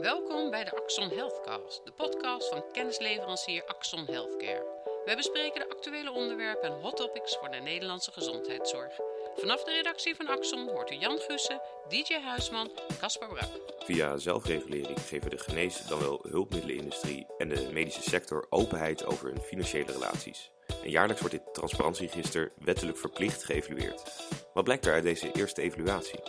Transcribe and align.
Welkom 0.00 0.50
bij 0.50 0.64
de 0.64 0.76
Axon 0.76 1.08
Healthcast, 1.08 1.80
de 1.84 1.92
podcast 1.92 2.48
van 2.48 2.64
kennisleverancier 2.72 3.64
Axon 3.64 4.04
Healthcare. 4.04 4.66
Wij 5.04 5.16
bespreken 5.16 5.60
de 5.60 5.74
actuele 5.74 6.10
onderwerpen 6.10 6.68
en 6.68 6.80
hot 6.80 6.96
topics 6.96 7.36
voor 7.36 7.50
de 7.50 7.56
Nederlandse 7.56 8.12
gezondheidszorg. 8.12 8.92
Vanaf 9.36 9.64
de 9.64 9.72
redactie 9.72 10.14
van 10.14 10.26
Axon 10.26 10.68
hoort 10.68 10.90
u 10.90 10.94
Jan 10.94 11.18
Gussen, 11.18 11.60
DJ 11.88 12.14
Huisman 12.14 12.70
en 12.88 12.98
Caspar 12.98 13.28
Brak. 13.28 13.48
Via 13.78 14.16
zelfregulering 14.16 15.00
geven 15.00 15.30
de 15.30 15.38
genees- 15.38 15.86
dan 15.86 15.98
wel 15.98 16.26
hulpmiddelenindustrie 16.28 17.26
en 17.38 17.48
de 17.48 17.68
medische 17.72 18.02
sector 18.02 18.46
openheid 18.50 19.04
over 19.04 19.28
hun 19.28 19.40
financiële 19.40 19.92
relaties. 19.92 20.50
En 20.82 20.90
jaarlijks 20.90 21.20
wordt 21.20 21.36
dit 21.36 21.54
transparantieregister 21.54 22.52
wettelijk 22.58 22.98
verplicht 22.98 23.44
geëvalueerd. 23.44 24.02
Wat 24.54 24.64
blijkt 24.64 24.86
er 24.86 24.92
uit 24.92 25.02
deze 25.02 25.32
eerste 25.32 25.62
evaluatie? 25.62 26.20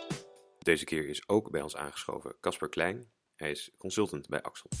Deze 0.58 0.84
keer 0.84 1.08
is 1.08 1.28
ook 1.28 1.50
bij 1.50 1.62
ons 1.62 1.76
aangeschoven 1.76 2.36
Casper 2.40 2.68
Klein. 2.68 3.16
Hij 3.38 3.50
is 3.50 3.70
consultant 3.78 4.28
bij 4.28 4.42
Axel. 4.42 4.66
We 4.70 4.76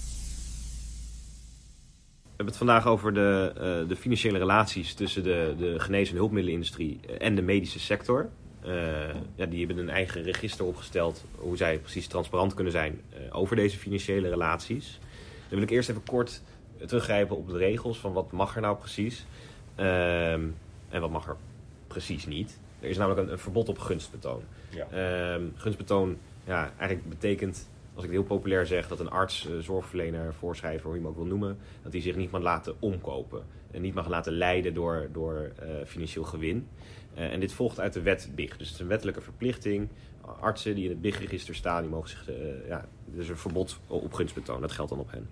hebben 2.26 2.46
het 2.46 2.56
vandaag 2.56 2.86
over 2.86 3.14
de, 3.14 3.52
uh, 3.54 3.88
de 3.88 3.96
financiële 3.96 4.38
relaties 4.38 4.94
tussen 4.94 5.22
de, 5.22 5.54
de 5.58 5.80
genees- 5.80 6.10
en 6.10 6.16
hulpmiddelenindustrie 6.16 7.00
en 7.18 7.34
de 7.34 7.42
medische 7.42 7.80
sector. 7.80 8.28
Uh, 8.64 8.70
ja, 9.34 9.46
die 9.46 9.58
hebben 9.58 9.78
een 9.78 9.90
eigen 9.90 10.22
register 10.22 10.64
opgesteld 10.64 11.24
hoe 11.34 11.56
zij 11.56 11.78
precies 11.78 12.06
transparant 12.06 12.54
kunnen 12.54 12.72
zijn 12.72 13.00
uh, 13.12 13.36
over 13.36 13.56
deze 13.56 13.78
financiële 13.78 14.28
relaties. 14.28 14.98
Dan 15.48 15.58
wil 15.58 15.62
ik 15.62 15.70
eerst 15.70 15.88
even 15.88 16.04
kort 16.04 16.42
teruggrijpen 16.86 17.36
op 17.36 17.48
de 17.48 17.56
regels 17.56 17.98
van 17.98 18.12
wat 18.12 18.32
mag 18.32 18.54
er 18.54 18.60
nou 18.60 18.76
precies 18.76 19.26
en 19.74 21.00
wat 21.00 21.10
mag 21.10 21.28
er 21.28 21.36
precies 21.86 22.26
niet. 22.26 22.58
Er 22.80 22.88
is 22.88 22.96
namelijk 22.96 23.26
een, 23.26 23.32
een 23.32 23.38
verbod 23.38 23.68
op 23.68 23.78
gunstbetoon. 23.78 24.42
Ja. 24.70 24.86
gunstbetoon 25.56 26.18
ja, 26.44 26.72
eigenlijk 26.78 27.08
betekent 27.08 27.68
als 27.98 28.06
ik 28.06 28.12
het 28.12 28.22
heel 28.22 28.36
populair 28.36 28.66
zeg, 28.66 28.88
dat 28.88 29.00
een 29.00 29.10
arts, 29.10 29.46
uh, 29.46 29.58
zorgverlener, 29.58 30.34
voorschrijver, 30.34 30.86
hoe 30.86 30.94
je 30.94 31.00
hem 31.00 31.10
ook 31.10 31.16
wil 31.16 31.24
noemen, 31.24 31.58
dat 31.82 31.92
hij 31.92 32.00
zich 32.00 32.16
niet 32.16 32.30
mag 32.30 32.42
laten 32.42 32.74
omkopen. 32.78 33.42
En 33.70 33.82
niet 33.82 33.94
mag 33.94 34.08
laten 34.08 34.32
leiden 34.32 34.74
door, 34.74 35.08
door 35.12 35.52
uh, 35.62 35.68
financieel 35.86 36.24
gewin. 36.24 36.68
Uh, 37.14 37.32
en 37.32 37.40
dit 37.40 37.52
volgt 37.52 37.80
uit 37.80 37.92
de 37.92 38.02
wet 38.02 38.30
BIG. 38.34 38.56
Dus 38.56 38.66
het 38.66 38.74
is 38.74 38.80
een 38.80 38.88
wettelijke 38.88 39.20
verplichting. 39.20 39.88
Artsen 40.40 40.74
die 40.74 40.84
in 40.84 40.90
het 40.90 41.00
BIG-register 41.00 41.54
staan, 41.54 41.82
die 41.82 41.90
mogen 41.90 42.08
zich, 42.08 42.30
ja, 42.68 42.88
er 43.14 43.20
is 43.20 43.28
een 43.28 43.36
verbod 43.36 43.80
op 43.86 44.12
gunstbetoon. 44.12 44.60
Dat 44.60 44.72
geldt 44.72 44.90
dan 44.90 45.00
op 45.00 45.10
hen. 45.10 45.28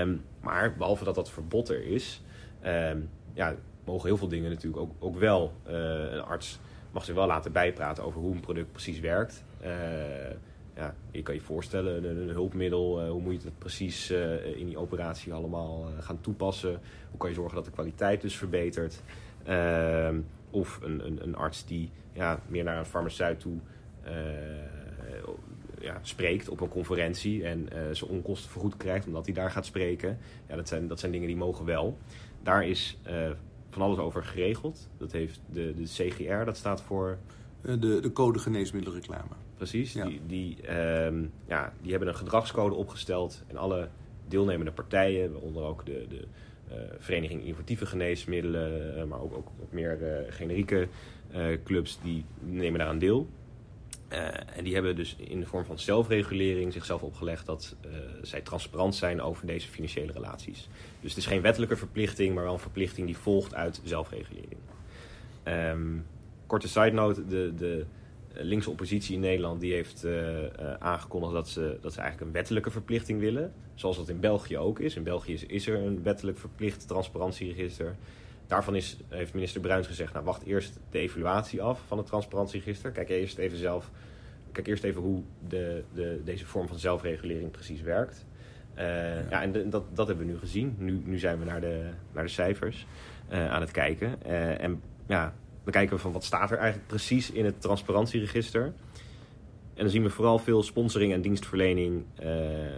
Um, 0.00 0.24
maar 0.40 0.76
behalve 0.76 1.04
dat 1.04 1.14
dat 1.14 1.30
verbod 1.30 1.68
er 1.68 1.84
is, 1.84 2.22
um, 2.66 3.10
ja, 3.32 3.54
mogen 3.84 4.08
heel 4.08 4.16
veel 4.16 4.28
dingen 4.28 4.50
natuurlijk 4.50 4.82
ook, 4.82 4.92
ook 4.98 5.18
wel. 5.18 5.52
een 5.64 6.22
arts 6.22 6.58
mag 6.90 7.04
zich 7.04 7.14
wel 7.14 7.26
laten 7.26 7.52
bijpraten 7.52 8.04
over 8.04 8.20
hoe 8.20 8.34
een 8.34 8.40
product 8.40 8.72
precies 8.72 9.00
werkt 9.00 9.44
ja, 10.76 10.94
je 11.10 11.22
kan 11.22 11.34
je 11.34 11.40
voorstellen, 11.40 12.04
een, 12.04 12.28
hulpmiddel, 12.28 13.04
uh, 13.04 13.10
hoe 13.10 13.20
moet 13.20 13.42
je 13.42 13.48
het 13.48 13.58
precies 13.58 14.10
uh, 14.10 14.56
in 14.56 14.66
die 14.66 14.78
operatie 14.78 15.32
allemaal 15.32 15.88
uh, 15.88 16.02
gaan 16.02 16.20
toepassen? 16.20 16.80
Hoe 17.10 17.18
kan 17.18 17.28
je 17.28 17.34
zorgen 17.34 17.54
dat 17.54 17.64
de 17.64 17.70
kwaliteit 17.70 18.20
dus 18.20 18.36
verbetert? 18.36 19.02
Ehm, 19.44 20.20
of 20.50 20.78
een, 20.82 21.06
een, 21.06 21.22
een, 21.22 21.36
arts 21.36 21.66
die 21.66 21.90
ja, 22.12 22.40
meer 22.46 22.64
naar 22.64 22.78
een 22.78 22.84
farmaceut 22.84 23.40
toe 23.40 23.58
ja, 25.80 25.98
spreekt 26.02 26.48
op 26.48 26.60
een 26.60 26.68
conferentie 26.68 27.44
en 27.44 27.68
zijn 27.92 28.10
onkosten 28.10 28.50
vergoed 28.50 28.76
krijgt 28.76 29.06
omdat 29.06 29.24
hij 29.24 29.34
daar 29.34 29.50
gaat 29.50 29.66
spreken. 29.66 30.18
Ja, 30.48 30.56
dat, 30.56 30.68
zijn, 30.68 30.88
dat 30.88 31.00
zijn 31.00 31.12
dingen 31.12 31.26
die 31.26 31.36
mogen 31.36 31.64
wel. 31.64 31.98
Daar 32.42 32.66
is 32.66 32.98
van 33.70 33.82
alles 33.82 33.98
over 33.98 34.24
geregeld. 34.24 34.88
Dat 34.96 35.12
heeft 35.12 35.40
de, 35.52 35.74
de 35.74 35.82
CGR, 35.82 36.44
dat 36.44 36.56
staat 36.56 36.82
voor... 36.82 37.18
De, 37.60 38.00
de 38.00 38.12
code 38.12 38.38
geneesmiddelreclame 38.38 39.34
precies. 39.70 39.92
Ja. 39.92 40.04
Die, 40.06 40.20
die, 40.26 40.76
um, 41.04 41.32
ja, 41.48 41.72
die 41.82 41.90
hebben 41.90 42.08
een 42.08 42.16
gedragscode 42.16 42.74
opgesteld 42.74 43.42
en 43.46 43.56
alle 43.56 43.88
deelnemende 44.28 44.72
partijen, 44.72 45.32
waaronder 45.32 45.62
ook 45.62 45.86
de, 45.86 46.06
de 46.08 46.24
uh, 46.70 46.76
Vereniging 46.98 47.42
Innovatieve 47.42 47.86
Geneesmiddelen, 47.86 48.96
uh, 48.96 49.04
maar 49.04 49.20
ook, 49.20 49.36
ook, 49.36 49.48
meer 49.70 49.98
uh, 50.00 50.32
generieke 50.32 50.88
clubs, 51.64 51.98
die 52.02 52.24
nemen 52.40 52.78
daaraan 52.78 52.98
deel. 52.98 53.28
en 54.54 54.64
die 54.64 54.74
hebben 54.74 54.96
dus 54.96 55.16
in 55.16 55.40
de 55.40 55.46
vorm 55.46 55.64
van 55.64 55.78
zelfregulering 55.78 56.72
zichzelf 56.72 57.02
opgelegd 57.02 57.46
dat 57.46 57.76
zij 58.22 58.40
transparant 58.40 58.94
zijn 58.94 59.20
over 59.20 59.46
deze 59.46 59.68
financiële 59.68 60.12
relaties. 60.12 60.68
Dus 61.00 61.10
het 61.10 61.18
is 61.18 61.26
geen 61.26 61.40
wettelijke 61.40 61.76
verplichting, 61.76 62.34
maar 62.34 62.44
wel 62.44 62.52
een 62.52 62.58
verplichting 62.58 63.06
die 63.06 63.16
volgt 63.16 63.54
uit 63.54 63.80
zelfregulering. 63.84 64.60
Um, 65.44 66.06
korte 66.46 66.68
side 66.68 66.90
note, 66.92 67.26
de, 67.26 67.52
de 67.56 67.86
linkse 68.36 68.70
oppositie 68.70 69.14
in 69.14 69.20
Nederland 69.20 69.60
die 69.60 69.72
heeft 69.72 70.04
uh, 70.04 70.42
uh, 70.42 70.48
aangekondigd 70.78 71.32
dat 71.32 71.48
ze, 71.48 71.78
dat 71.80 71.92
ze 71.92 72.00
eigenlijk 72.00 72.28
een 72.28 72.36
wettelijke 72.36 72.70
verplichting 72.70 73.20
willen. 73.20 73.52
Zoals 73.74 73.96
dat 73.96 74.08
in 74.08 74.20
België 74.20 74.58
ook 74.58 74.80
is. 74.80 74.96
In 74.96 75.02
België 75.02 75.32
is, 75.32 75.46
is 75.46 75.66
er 75.66 75.78
een 75.82 76.02
wettelijk 76.02 76.38
verplicht 76.38 76.88
transparantieregister. 76.88 77.96
Daarvan 78.46 78.74
is, 78.74 78.96
heeft 79.08 79.34
minister 79.34 79.60
Bruins 79.60 79.86
gezegd, 79.86 80.12
nou 80.12 80.24
wacht 80.24 80.44
eerst 80.44 80.78
de 80.90 80.98
evaluatie 80.98 81.62
af 81.62 81.80
van 81.86 81.98
het 81.98 82.06
transparantieregister. 82.06 82.90
Kijk 82.90 83.08
eerst 83.08 83.38
even 83.38 83.58
zelf, 83.58 83.90
kijk 84.52 84.66
eerst 84.66 84.84
even 84.84 85.00
hoe 85.00 85.22
de, 85.48 85.84
de, 85.92 86.20
deze 86.24 86.46
vorm 86.46 86.68
van 86.68 86.78
zelfregulering 86.78 87.50
precies 87.50 87.80
werkt. 87.80 88.26
Uh, 88.76 88.82
ja. 88.82 89.26
ja. 89.30 89.42
en 89.42 89.52
de, 89.52 89.68
dat, 89.68 89.96
dat 89.96 90.06
hebben 90.06 90.26
we 90.26 90.32
nu 90.32 90.38
gezien. 90.38 90.74
Nu, 90.78 91.02
nu 91.04 91.18
zijn 91.18 91.38
we 91.38 91.44
naar 91.44 91.60
de, 91.60 91.90
naar 92.12 92.24
de 92.24 92.30
cijfers 92.30 92.86
aan 93.28 93.60
het 93.60 93.70
kijken. 93.70 94.22
en 94.58 94.82
ja, 95.06 95.34
kijken 95.72 95.96
we 95.96 96.02
van 96.02 96.12
wat 96.12 96.24
staat 96.24 96.50
er 96.50 96.58
eigenlijk 96.58 96.88
precies 96.88 97.30
in 97.30 97.44
het 97.44 97.60
transparantieregister. 97.60 98.64
En 99.74 99.82
dan 99.82 99.90
zien 99.90 100.02
we 100.02 100.10
vooral 100.10 100.38
veel 100.38 100.62
sponsoring 100.62 101.12
en 101.12 101.20
dienstverlening 101.20 102.04
uh, 102.22 102.26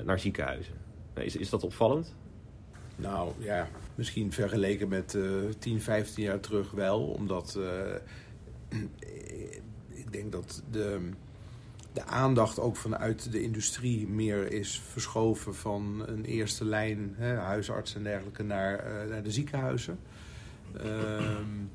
naar 0.04 0.18
ziekenhuizen. 0.18 0.74
Is, 1.14 1.36
is 1.36 1.50
dat 1.50 1.62
opvallend? 1.62 2.14
Nou 2.96 3.32
ja, 3.38 3.68
misschien 3.94 4.32
vergeleken 4.32 4.88
met 4.88 5.14
uh, 5.14 5.24
10, 5.58 5.80
15 5.80 6.22
jaar 6.22 6.40
terug 6.40 6.70
wel. 6.70 7.02
Omdat 7.02 7.58
uh, 7.58 8.80
ik 10.04 10.12
denk 10.12 10.32
dat 10.32 10.62
de, 10.70 11.10
de 11.92 12.04
aandacht 12.04 12.60
ook 12.60 12.76
vanuit 12.76 13.32
de 13.32 13.42
industrie 13.42 14.08
meer 14.08 14.52
is 14.52 14.80
verschoven 14.90 15.54
van 15.54 16.04
een 16.06 16.24
eerste 16.24 16.64
lijn, 16.64 17.14
hè, 17.16 17.34
huisartsen 17.34 17.98
en 17.98 18.04
dergelijke, 18.04 18.42
naar, 18.42 18.84
uh, 18.86 19.10
naar 19.10 19.22
de 19.22 19.30
ziekenhuizen. 19.30 19.98
Um, 20.84 21.70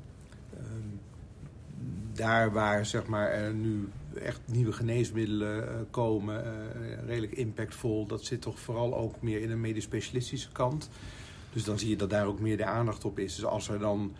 daar 2.14 2.52
waar 2.52 2.86
zeg 2.86 3.06
maar, 3.06 3.54
nu 3.54 3.88
echt 4.14 4.40
nieuwe 4.44 4.72
geneesmiddelen 4.72 5.64
uh, 5.64 5.74
komen, 5.90 6.44
uh, 6.44 7.06
redelijk 7.06 7.32
impactvol, 7.32 8.06
dat 8.06 8.24
zit 8.24 8.40
toch 8.40 8.58
vooral 8.58 8.96
ook 8.96 9.22
meer 9.22 9.40
in 9.40 9.50
een 9.50 9.60
medisch 9.60 9.84
specialistische 9.84 10.52
kant. 10.52 10.88
Dus 11.52 11.64
dan 11.64 11.78
zie 11.78 11.88
je 11.88 11.96
dat 11.96 12.10
daar 12.10 12.26
ook 12.26 12.40
meer 12.40 12.56
de 12.56 12.64
aandacht 12.64 13.04
op 13.04 13.18
is. 13.18 13.34
Dus 13.34 13.44
als 13.44 13.68
er 13.68 13.78
dan 13.78 14.14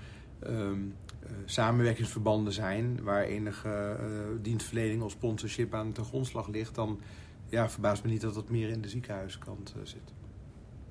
um, 0.46 0.94
uh, 1.24 1.30
samenwerkingsverbanden 1.44 2.52
zijn 2.52 3.02
waar 3.02 3.22
enige 3.22 3.96
dienstverlening 4.42 5.02
of 5.02 5.10
sponsorship 5.10 5.74
aan 5.74 5.92
ten 5.92 6.04
grondslag 6.04 6.48
ligt, 6.48 6.74
dan 6.74 7.00
ja, 7.48 7.70
verbaast 7.70 8.04
me 8.04 8.10
niet 8.10 8.20
dat 8.20 8.34
dat 8.34 8.50
meer 8.50 8.68
in 8.68 8.80
de 8.80 8.88
ziekenhuiskant 8.88 9.74
zit. 9.82 10.12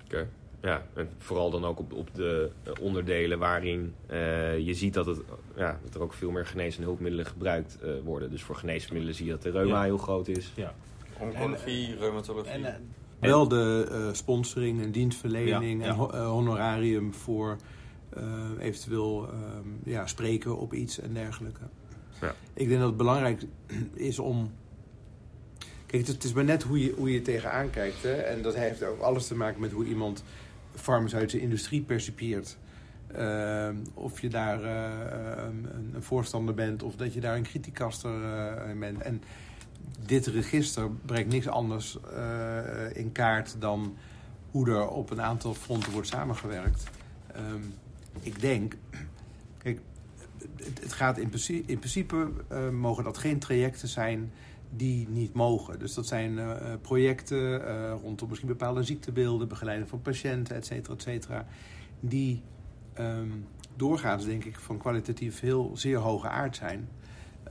Oké. 0.03 0.27
Ja, 0.61 0.85
en 0.93 1.09
vooral 1.17 1.49
dan 1.49 1.65
ook 1.65 1.79
op, 1.79 1.93
op 1.93 2.15
de 2.15 2.51
onderdelen 2.81 3.39
waarin 3.39 3.93
uh, 4.11 4.59
je 4.59 4.73
ziet 4.73 4.93
dat, 4.93 5.05
het, 5.05 5.21
ja, 5.55 5.79
dat 5.83 5.95
er 5.95 6.01
ook 6.01 6.13
veel 6.13 6.31
meer 6.31 6.45
genees- 6.45 6.77
en 6.77 6.83
hulpmiddelen 6.83 7.25
gebruikt 7.25 7.77
uh, 7.83 7.91
worden. 8.03 8.31
Dus 8.31 8.43
voor 8.43 8.55
geneesmiddelen 8.55 9.15
zie 9.15 9.25
je 9.25 9.31
dat 9.31 9.41
de 9.41 9.51
reuma 9.51 9.77
ja. 9.77 9.83
heel 9.83 9.97
groot 9.97 10.27
is. 10.27 10.51
Ja. 10.55 10.73
Oncologie, 11.19 11.95
reumatologie. 11.95 12.51
En, 12.51 12.65
en, 12.65 12.93
wel 13.19 13.47
de 13.47 13.87
uh, 13.91 14.13
sponsoring 14.13 14.81
en 14.81 14.91
dienstverlening 14.91 15.81
ja, 15.83 15.87
en 15.87 15.95
ho 15.95 16.11
honorarium 16.11 17.13
voor 17.13 17.57
eventueel 18.59 19.29
ja, 19.83 20.07
spreken 20.07 20.57
op 20.57 20.73
iets 20.73 20.99
en 20.99 21.13
dergelijke. 21.13 21.61
Ja. 22.21 22.35
Ik 22.53 22.67
denk 22.67 22.79
dat 22.79 22.89
het 22.89 22.97
belangrijk 22.97 23.43
is 23.93 24.19
om 24.19 24.51
Kijk, 25.91 26.07
het 26.07 26.23
is 26.23 26.33
maar 26.33 26.43
net 26.43 26.63
hoe 26.63 26.83
je, 26.83 26.93
hoe 26.97 27.11
je 27.11 27.21
tegenaan 27.21 27.69
kijkt. 27.69 28.03
Hè? 28.03 28.13
En 28.13 28.41
dat 28.41 28.55
heeft 28.55 28.83
ook 28.83 28.99
alles 28.99 29.27
te 29.27 29.35
maken 29.35 29.61
met 29.61 29.71
hoe 29.71 29.85
iemand 29.85 30.23
farmaceutische 30.75 31.39
industrie 31.39 31.81
percipieert. 31.81 32.57
Uh, 33.17 33.69
of 33.93 34.21
je 34.21 34.29
daar 34.29 34.63
uh, 34.63 35.43
een, 35.45 35.67
een, 35.93 36.03
voorstander 36.03 36.55
bent 36.55 36.83
of 36.83 36.95
dat 36.95 37.13
je 37.13 37.19
daar 37.19 37.35
een 37.35 37.43
criticaster 37.43 38.21
uh, 38.21 38.79
bent. 38.79 39.01
En 39.01 39.21
dit 40.05 40.27
register 40.27 40.91
brengt 41.05 41.31
niks 41.31 41.47
anders 41.47 41.97
in 42.93 43.11
kaart 43.11 43.55
dan 43.59 43.97
hoe 44.51 44.69
er 44.69 44.87
op 44.87 45.09
een 45.09 45.21
aantal 45.21 45.53
fronten 45.53 45.91
wordt 45.91 46.07
samengewerkt. 46.07 46.83
Um, 47.37 47.73
ik 48.19 48.41
denk, 48.41 48.75
kijk, 49.57 49.79
het, 50.55 50.79
het 50.81 50.93
gaat 50.93 51.17
in 51.17 51.27
principe, 51.27 51.71
in 51.71 51.79
principe 51.79 52.31
mogen 52.71 53.03
dat 53.03 53.17
geen 53.17 53.39
trajecten 53.39 53.87
zijn 53.87 54.31
die 54.75 55.07
niet 55.09 55.33
mogen. 55.33 55.79
Dus 55.79 55.93
dat 55.93 56.07
zijn 56.07 56.31
uh, 56.31 56.55
projecten 56.81 57.61
uh, 57.61 57.93
rondom 58.01 58.27
misschien 58.27 58.49
bepaalde 58.49 58.83
ziektebeelden, 58.83 59.47
begeleiding 59.47 59.89
van 59.89 60.01
patiënten, 60.01 60.55
et 60.55 60.65
cetera, 60.65 60.93
et 60.93 61.01
cetera. 61.01 61.45
Die 61.99 62.41
um, 62.99 63.45
doorgaans, 63.75 64.25
denk 64.25 64.43
ik, 64.43 64.59
van 64.59 64.77
kwalitatief 64.77 65.39
heel 65.39 65.71
zeer 65.73 65.97
hoge 65.97 66.27
aard 66.27 66.55
zijn. 66.55 66.89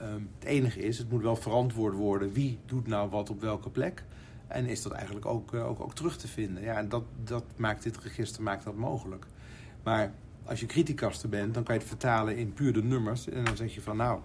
Um, 0.03 0.29
het 0.39 0.49
enige 0.49 0.81
is, 0.81 0.99
het 0.99 1.11
moet 1.11 1.23
wel 1.23 1.37
verantwoord 1.37 1.95
worden 1.95 2.33
wie 2.33 2.59
doet 2.67 2.87
nou 2.87 3.11
wat 3.11 3.31
op 3.31 3.41
welke 3.41 3.71
plek. 3.71 4.05
En 4.47 4.67
is 4.67 4.83
dat 4.83 4.93
eigenlijk 4.93 5.27
ook, 5.27 5.55
ook, 5.55 5.81
ook 5.81 5.95
terug 5.95 6.17
te 6.17 6.29
vinden. 6.29 6.63
Ja, 6.63 6.75
en 6.75 6.89
dat, 6.89 7.05
dat 7.25 7.45
maakt 7.57 7.83
dit 7.83 7.99
register 7.99 8.43
maakt 8.43 8.65
dat 8.65 8.77
mogelijk. 8.77 9.27
Maar 9.83 10.13
als 10.45 10.61
je 10.61 10.67
criticaster 10.67 11.29
bent, 11.29 11.55
dan 11.55 11.63
kan 11.63 11.75
je 11.75 11.81
het 11.81 11.89
vertalen 11.89 12.37
in 12.37 12.53
puur 12.53 12.73
de 12.73 12.83
nummers. 12.83 13.29
En 13.29 13.45
dan 13.45 13.57
zeg 13.57 13.75
je 13.75 13.81
van 13.81 13.97
nou, 13.97 14.21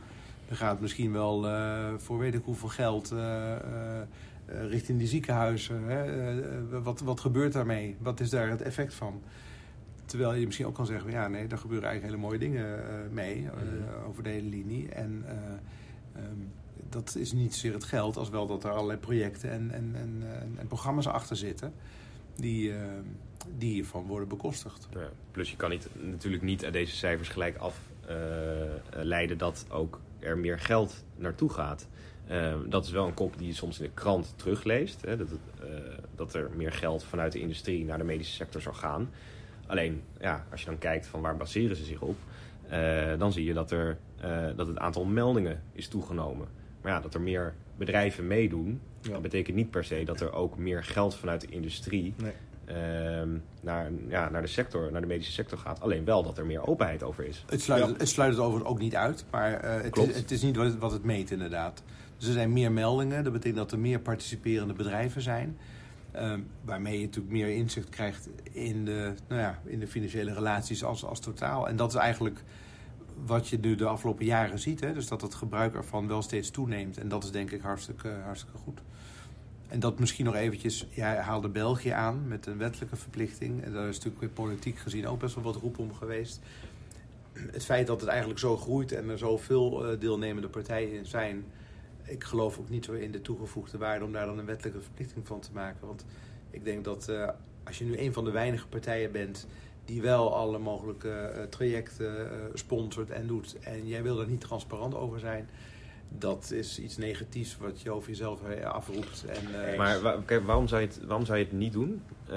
er 0.50 0.56
gaat 0.56 0.80
misschien 0.80 1.12
wel 1.12 1.46
voor 1.98 2.18
weet 2.18 2.34
ik 2.34 2.44
hoeveel 2.44 2.70
geld 2.70 3.14
richting 4.46 4.98
die 4.98 5.08
ziekenhuizen. 5.08 5.84
Hè? 5.84 6.82
wat, 6.82 7.00
wat 7.00 7.20
gebeurt 7.20 7.54
daarmee? 7.54 7.96
Wat 8.00 8.20
is 8.20 8.30
daar 8.30 8.50
het 8.50 8.62
effect 8.62 8.94
van? 8.94 9.22
Terwijl 10.06 10.34
je 10.34 10.46
misschien 10.46 10.66
ook 10.66 10.76
kan 10.76 10.86
zeggen, 10.86 11.12
ja 11.12 11.28
nee, 11.28 11.48
daar 11.48 11.58
gebeuren 11.58 11.90
eigenlijk 11.90 12.16
hele 12.16 12.28
mooie 12.28 12.40
dingen 12.40 12.80
uh, 12.80 13.14
mee 13.14 13.42
uh, 13.42 14.08
over 14.08 14.24
de 14.24 14.30
hele 14.30 14.50
linie. 14.50 14.90
En 14.90 15.26
uh, 15.26 16.24
um, 16.24 16.52
dat 16.90 17.16
is 17.16 17.32
niet 17.32 17.54
zozeer 17.54 17.74
het 17.74 17.84
geld, 17.84 18.18
als 18.18 18.30
wel 18.30 18.48
dat 18.48 18.64
er 18.64 18.72
allerlei 18.72 19.00
projecten 19.00 19.52
en, 19.52 19.72
en, 19.72 19.96
en, 19.96 20.24
en 20.58 20.68
programma's 20.68 21.08
achter 21.08 21.36
zitten 21.36 21.74
die, 22.36 22.74
die 23.58 23.74
hiervan 23.74 24.06
worden 24.06 24.28
bekostigd. 24.28 24.88
Ja, 24.94 25.10
plus 25.32 25.52
je 25.52 25.56
kan 25.56 25.70
niet, 25.70 25.88
natuurlijk 26.02 26.44
niet 26.44 26.64
uit 26.64 26.74
deze 26.74 26.96
cijfers 26.96 27.30
gelijk 27.30 27.58
afleiden 27.58 29.38
dat 29.38 29.66
ook 29.70 30.00
er 30.26 30.38
meer 30.38 30.60
geld 30.60 31.04
naartoe 31.16 31.50
gaat. 31.50 31.88
dat 32.68 32.86
is 32.86 32.92
wel 32.92 33.08
een 33.08 33.14
kop 33.14 33.38
die 33.38 33.48
je 33.48 33.54
soms 33.54 33.80
in 33.80 33.86
de 33.86 33.92
krant 33.94 34.34
terugleest. 34.36 35.02
Hè, 35.02 35.18
dat, 35.18 35.30
het, 35.30 35.40
dat 36.16 36.34
er 36.34 36.50
meer 36.56 36.72
geld 36.72 37.04
vanuit 37.04 37.32
de 37.32 37.40
industrie 37.40 37.86
naar 37.86 37.98
de 37.98 38.04
medische 38.04 38.34
sector 38.34 38.62
zou 38.62 38.76
gaan. 38.76 39.10
Alleen, 39.68 40.02
ja, 40.20 40.46
als 40.52 40.60
je 40.60 40.66
dan 40.66 40.78
kijkt 40.78 41.08
van 41.08 41.22
waar 41.22 41.38
baseren 41.38 41.76
ze 41.76 41.84
zich 41.84 42.02
op, 42.02 42.18
uh, 42.72 43.18
dan 43.18 43.32
zie 43.32 43.46
je 43.46 43.54
dat, 43.54 43.72
er, 43.72 43.98
uh, 44.24 44.48
dat 44.56 44.68
het 44.68 44.78
aantal 44.78 45.06
meldingen 45.06 45.62
is 45.72 45.88
toegenomen. 45.88 46.48
Maar 46.82 46.92
ja, 46.92 47.00
dat 47.00 47.14
er 47.14 47.22
meer 47.22 47.54
bedrijven 47.78 48.28
meedoen, 48.28 48.82
ja. 49.02 49.12
dat 49.12 49.22
betekent 49.22 49.56
niet 49.56 49.70
per 49.70 49.84
se 49.84 50.04
dat 50.04 50.22
er 50.22 50.34
ook 50.34 50.58
meer 50.58 50.84
geld 50.84 51.16
vanuit 51.16 51.42
de 51.42 51.48
industrie 51.48 52.14
nee. 52.18 52.32
Uh, 52.70 52.76
naar, 53.62 53.92
ja, 54.08 54.30
naar 54.30 54.42
de 54.42 54.48
sector, 54.48 54.92
naar 54.92 55.02
de 55.02 55.08
medische 55.08 55.32
sector 55.32 55.58
gaat. 55.58 55.82
Alleen 55.82 56.06
wel 56.06 56.24
dat 56.24 56.38
er 56.38 56.46
meer 56.46 56.68
openheid 56.68 57.04
over 57.04 57.26
is. 57.26 57.44
Het 57.48 57.62
sluit, 57.62 57.86
ja. 57.86 57.94
het, 57.98 58.10
sluit 58.10 58.32
het 58.32 58.40
overigens 58.40 58.72
ook 58.72 58.80
niet 58.80 58.96
uit, 58.96 59.26
maar 59.32 59.66
uh, 59.66 59.82
het, 59.84 59.98
is, 59.98 60.16
het, 60.16 60.32
is, 60.32 60.42
niet 60.42 60.56
wat 60.56 60.66
het, 60.66 60.78
wat 60.78 60.92
het 60.92 61.04
meet 61.04 61.32
inderdaad. 61.32 61.84
Dus 62.18 62.28
er 62.28 62.34
zijn 62.34 62.54
meer 62.54 62.72
meldingen, 62.72 63.24
dat 63.24 63.34
betekent 63.34 63.58
dat 63.58 63.72
er 63.72 63.80
meer 63.80 64.00
participerende 64.00 64.74
bedrijven 64.74 65.22
zijn. 65.22 65.58
Uh, 66.16 66.34
waarmee 66.62 67.00
je 67.00 67.06
natuurlijk 67.06 67.34
meer 67.34 67.50
inzicht 67.50 67.90
krijgt 67.90 68.30
in 68.52 68.86
de, 68.86 69.14
nou 69.28 69.42
ja, 69.42 69.60
in 69.66 69.80
de 69.80 69.88
financiële 69.88 70.34
relaties 70.34 70.84
als, 70.84 71.06
als 71.06 71.20
totaal. 71.20 71.68
En 71.68 71.76
dat 71.76 71.90
is 71.90 72.00
eigenlijk 72.00 72.44
wat 73.26 73.48
je 73.48 73.60
nu 73.60 73.76
de 73.76 73.86
afgelopen 73.86 74.26
jaren 74.26 74.60
ziet. 74.60 74.80
Hè? 74.80 74.94
Dus 74.94 75.08
dat 75.08 75.22
het 75.22 75.36
gebruik 75.36 75.76
ervan 75.76 76.08
wel 76.08 76.22
steeds 76.22 76.50
toeneemt. 76.50 76.98
En 76.98 77.08
dat 77.08 77.24
is 77.24 77.32
denk 77.32 77.52
ik 77.52 77.62
hartstikke, 77.62 78.10
hartstikke 78.24 78.58
goed. 78.58 78.82
En 79.68 79.80
dat 79.80 80.00
misschien 80.00 80.26
nog 80.26 80.36
eventjes, 80.36 80.88
jij 80.90 81.16
haalde 81.16 81.50
België 81.50 81.90
aan 81.90 82.28
met 82.28 82.46
een 82.46 82.58
wettelijke 82.58 82.96
verplichting. 82.96 83.64
En 83.64 83.74
daar 83.74 83.88
is 83.88 83.96
natuurlijk 83.96 84.22
weer 84.22 84.46
politiek 84.46 84.78
gezien 84.78 85.08
ook 85.08 85.20
best 85.20 85.36
wel 85.36 85.44
wat 85.44 85.56
roep 85.56 85.80
om 85.80 85.94
geweest. 85.94 86.40
Het 87.34 87.66
feit 87.66 87.88
dat 87.88 88.00
het 88.00 88.10
eigenlijk 88.10 88.40
zo 88.40 88.58
groeit 88.58 88.92
en 88.92 89.10
er 89.10 89.18
zoveel 89.18 89.92
uh, 89.92 90.00
deelnemende 90.00 90.48
partijen 90.48 91.06
zijn 91.06 91.46
ik 92.06 92.24
geloof 92.24 92.60
ook 92.60 92.70
niet 92.70 92.86
zo 92.86 92.92
in 92.92 93.12
de 93.12 93.22
toegevoegde 93.22 93.78
waarde 93.78 94.06
om 94.06 94.12
daar 94.12 94.26
dan 94.26 94.38
een 94.38 94.46
wettelijke 94.46 94.82
verplichting 94.82 95.28
van 95.28 95.40
te 95.40 95.50
maken. 95.54 95.88
Want 95.88 96.06
ik 96.50 96.64
denk 96.64 96.84
dat 96.84 97.08
uh, 97.10 97.30
als 97.64 97.78
je 97.78 97.86
nu 97.86 97.98
een 97.98 98.14
van 98.14 98.24
de 98.24 98.32
weinige 98.32 98.68
partijen 98.68 99.12
bent 99.12 99.48
die 99.86 100.02
wel 100.02 100.36
alle 100.36 100.60
mogelijke 100.60 101.34
uh, 101.36 101.44
trajecten 101.44 102.30
sponsort 102.54 103.10
en 103.10 103.28
doet 103.28 103.60
en 103.60 103.88
jij 103.88 104.04
wil 104.04 104.20
er 104.20 104.28
niet 104.28 104.42
transparant 104.42 104.96
over 104.96 105.20
zijn, 105.20 105.50
dat 106.10 106.52
is 106.52 106.80
iets 106.80 106.98
negatiefs 106.98 107.58
wat 107.58 107.82
je 107.82 107.92
over 107.92 108.10
jezelf 108.10 108.40
afroept. 108.64 109.26
En, 109.28 109.72
uh, 109.72 109.78
maar 109.78 110.02
wa 110.02 110.22
kijk, 110.26 110.46
waarom, 110.46 110.68
zou 110.68 110.82
je 110.82 110.88
het, 110.88 111.00
waarom 111.06 111.26
zou 111.26 111.38
je 111.38 111.44
het 111.44 111.54
niet 111.54 111.74
doen? 111.74 112.02
Uh, 112.30 112.36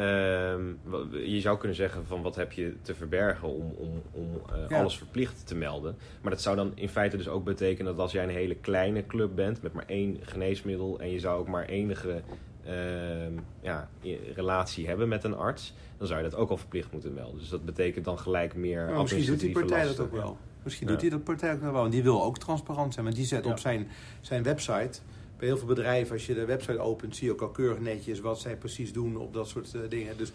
je 1.26 1.40
zou 1.40 1.58
kunnen 1.58 1.76
zeggen 1.76 2.06
van 2.06 2.22
wat 2.22 2.36
heb 2.36 2.52
je 2.52 2.74
te 2.82 2.94
verbergen 2.94 3.48
om, 3.48 3.74
om, 3.76 4.02
om 4.12 4.26
uh, 4.52 4.68
ja. 4.68 4.78
alles 4.78 4.96
verplicht 4.96 5.46
te 5.46 5.54
melden. 5.54 5.96
Maar 6.20 6.30
dat 6.30 6.42
zou 6.42 6.56
dan 6.56 6.72
in 6.74 6.88
feite 6.88 7.16
dus 7.16 7.28
ook 7.28 7.44
betekenen 7.44 7.92
dat 7.92 8.00
als 8.00 8.12
jij 8.12 8.22
een 8.22 8.30
hele 8.30 8.54
kleine 8.54 9.06
club 9.06 9.34
bent 9.34 9.62
met 9.62 9.72
maar 9.72 9.86
één 9.86 10.18
geneesmiddel 10.20 11.00
en 11.00 11.10
je 11.10 11.18
zou 11.18 11.40
ook 11.40 11.48
maar 11.48 11.64
enige 11.64 12.22
ehm, 12.64 13.32
ja, 13.60 13.88
relatie 14.34 14.86
hebben 14.86 15.08
met 15.08 15.24
een 15.24 15.36
arts, 15.36 15.74
dan 15.98 16.06
zou 16.06 16.22
je 16.22 16.28
dat 16.30 16.38
ook 16.38 16.50
al 16.50 16.56
verplicht 16.56 16.92
moeten 16.92 17.14
melden. 17.14 17.38
Dus 17.38 17.48
dat 17.48 17.64
betekent 17.64 18.04
dan 18.04 18.18
gelijk 18.18 18.54
meer. 18.54 18.86
Maar 18.86 19.00
misschien 19.00 19.26
doet 19.26 19.40
die 19.40 19.52
partij 19.52 19.84
lasten. 19.84 19.96
dat 19.96 20.06
ook 20.06 20.12
wel. 20.12 20.38
Misschien 20.68 20.88
doet 20.88 21.00
hij 21.00 21.10
dat 21.10 21.24
partij 21.24 21.52
ook 21.52 21.60
nog 21.60 21.72
wel. 21.72 21.84
En 21.84 21.90
die 21.90 22.02
wil 22.02 22.24
ook 22.24 22.38
transparant 22.38 22.92
zijn. 22.92 23.04
Maar 23.04 23.14
die 23.14 23.24
zet 23.24 23.46
op 23.46 23.58
zijn, 23.58 23.88
zijn 24.20 24.42
website... 24.42 25.00
Bij 25.36 25.46
heel 25.46 25.58
veel 25.58 25.66
bedrijven, 25.66 26.12
als 26.12 26.26
je 26.26 26.34
de 26.34 26.44
website 26.44 26.78
opent... 26.78 27.16
zie 27.16 27.26
je 27.26 27.32
ook 27.32 27.40
al 27.40 27.48
keurig 27.48 27.80
netjes 27.80 28.20
wat 28.20 28.40
zij 28.40 28.56
precies 28.56 28.92
doen 28.92 29.16
op 29.16 29.32
dat 29.32 29.48
soort 29.48 29.74
uh, 29.74 29.82
dingen. 29.88 30.16
Dus 30.16 30.32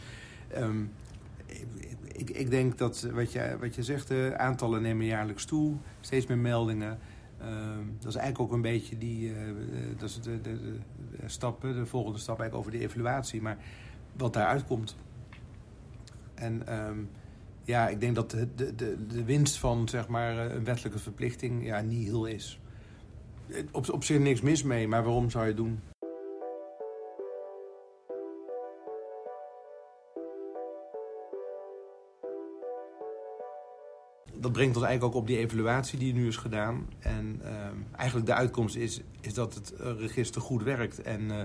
um, 0.58 0.92
ik, 2.04 2.30
ik, 2.30 2.50
denk 2.50 2.78
dat 2.78 3.08
wat 3.14 3.32
je, 3.32 3.58
wat 3.60 3.76
je 3.76 3.84
zegt... 3.84 4.08
de 4.08 4.34
aantallen 4.38 4.82
nemen 4.82 5.06
jaarlijks 5.06 5.46
toe. 5.46 5.76
Steeds 6.00 6.26
meer 6.26 6.38
meldingen. 6.38 7.00
Um, 7.42 7.98
dat 8.00 8.10
is 8.10 8.16
eigenlijk 8.16 8.40
ook 8.40 8.56
een 8.56 8.62
beetje 8.62 8.98
die... 8.98 9.30
Uh, 9.30 9.36
dat 9.98 10.10
is 10.10 10.22
de, 10.22 10.42
de, 10.42 10.62
de, 10.62 10.78
stappen, 11.26 11.76
de 11.76 11.86
volgende 11.86 12.20
stap 12.20 12.40
eigenlijk 12.40 12.68
over 12.68 12.80
de 12.80 12.86
evaluatie. 12.86 13.42
Maar 13.42 13.58
wat 14.18 14.34
daaruit 14.34 14.66
komt... 14.66 14.96
En... 16.34 16.80
Um, 16.88 17.10
ja, 17.64 17.88
ik 17.88 18.00
denk 18.00 18.16
dat 18.16 18.32
de, 18.32 18.48
de, 18.56 19.06
de, 19.08 19.24
winst 19.24 19.58
van 19.58 19.90
zeg 19.90 20.08
maar, 20.08 20.38
een 20.38 20.64
wettelijke 20.64 21.00
verplichting 21.00 21.66
ja, 21.66 21.82
niet 21.82 22.08
heel 22.08 22.26
is. 22.26 22.60
Op, 23.72 23.90
op 23.90 24.04
zich 24.04 24.20
niks 24.20 24.42
mis 24.42 24.64
mee, 24.64 24.88
maar 24.88 25.04
waarom 25.04 25.30
zou 25.30 25.44
je 25.44 25.50
het 25.50 25.58
doen? 25.58 25.80
Dat 34.40 34.52
brengt 34.52 34.76
ons 34.76 34.86
eigenlijk 34.86 35.16
ook 35.16 35.22
op 35.22 35.28
die 35.28 35.38
evaluatie 35.38 36.00
die 36.00 36.14
nu 36.14 36.28
is 36.28 36.38
gedaan. 36.38 36.88
En 37.00 37.40
uh, 37.44 37.50
eigenlijk 37.98 38.28
de 38.28 38.34
uitkomst 38.34 38.76
is, 38.76 39.02
is 39.22 39.34
dat 39.34 39.54
het 39.54 39.74
register 39.80 40.42
goed 40.42 40.64
werkt 40.64 41.02
en, 41.02 41.22
uh, 41.22 41.42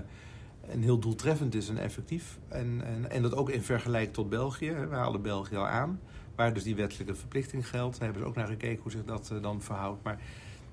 en 0.69 0.81
heel 0.81 0.99
doeltreffend 0.99 1.55
is 1.55 1.69
en 1.69 1.77
effectief. 1.77 2.39
En, 2.47 2.81
en, 2.85 3.11
en 3.11 3.21
dat 3.21 3.35
ook 3.35 3.49
in 3.49 3.61
vergelijking 3.61 4.13
tot 4.13 4.29
België. 4.29 4.71
We 4.89 4.95
haalden 4.95 5.21
België 5.21 5.55
al 5.55 5.67
aan 5.67 5.99
waar 6.39 6.53
dus 6.53 6.63
die 6.63 6.75
wettelijke 6.75 7.15
verplichting 7.15 7.69
geldt. 7.69 7.95
Daar 7.95 8.03
hebben 8.03 8.21
ze 8.21 8.27
ook 8.27 8.35
naar 8.35 8.47
gekeken 8.47 8.81
hoe 8.81 8.91
zich 8.91 9.05
dat 9.05 9.29
uh, 9.33 9.41
dan 9.41 9.61
verhoudt. 9.61 10.03
Maar 10.03 10.19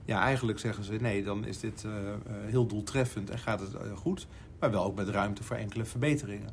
ja, 0.04 0.20
eigenlijk 0.20 0.58
zeggen 0.58 0.84
ze 0.84 0.92
nee, 0.92 1.24
dan 1.24 1.44
is 1.44 1.60
dit 1.60 1.84
uh, 1.86 1.92
uh, 1.92 2.08
heel 2.44 2.66
doeltreffend 2.66 3.30
en 3.30 3.38
gaat 3.38 3.60
het 3.60 3.76
goed. 3.94 4.26
Maar 4.58 4.70
wel 4.70 4.84
ook 4.84 4.96
met 4.96 5.08
ruimte 5.08 5.42
voor 5.42 5.56
enkele 5.56 5.84
verbeteringen. 5.84 6.50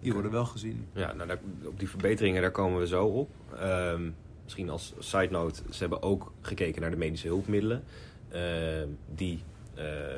Die 0.00 0.12
worden 0.12 0.30
wel 0.30 0.44
gezien. 0.44 0.86
Ja, 0.92 1.12
nou, 1.12 1.28
daar, 1.28 1.38
op 1.64 1.78
die 1.78 1.88
verbeteringen 1.88 2.42
daar 2.42 2.50
komen 2.50 2.80
we 2.80 2.86
zo 2.86 3.06
op. 3.06 3.30
Um, 3.62 4.14
misschien 4.44 4.70
als 4.70 4.94
side 4.98 5.30
note, 5.30 5.62
ze 5.70 5.78
hebben 5.78 6.02
ook 6.02 6.32
gekeken 6.40 6.80
naar 6.80 6.90
de 6.90 6.96
medische 6.96 7.26
hulpmiddelen. 7.26 7.82
Ehm, 8.28 8.88
die 9.14 9.42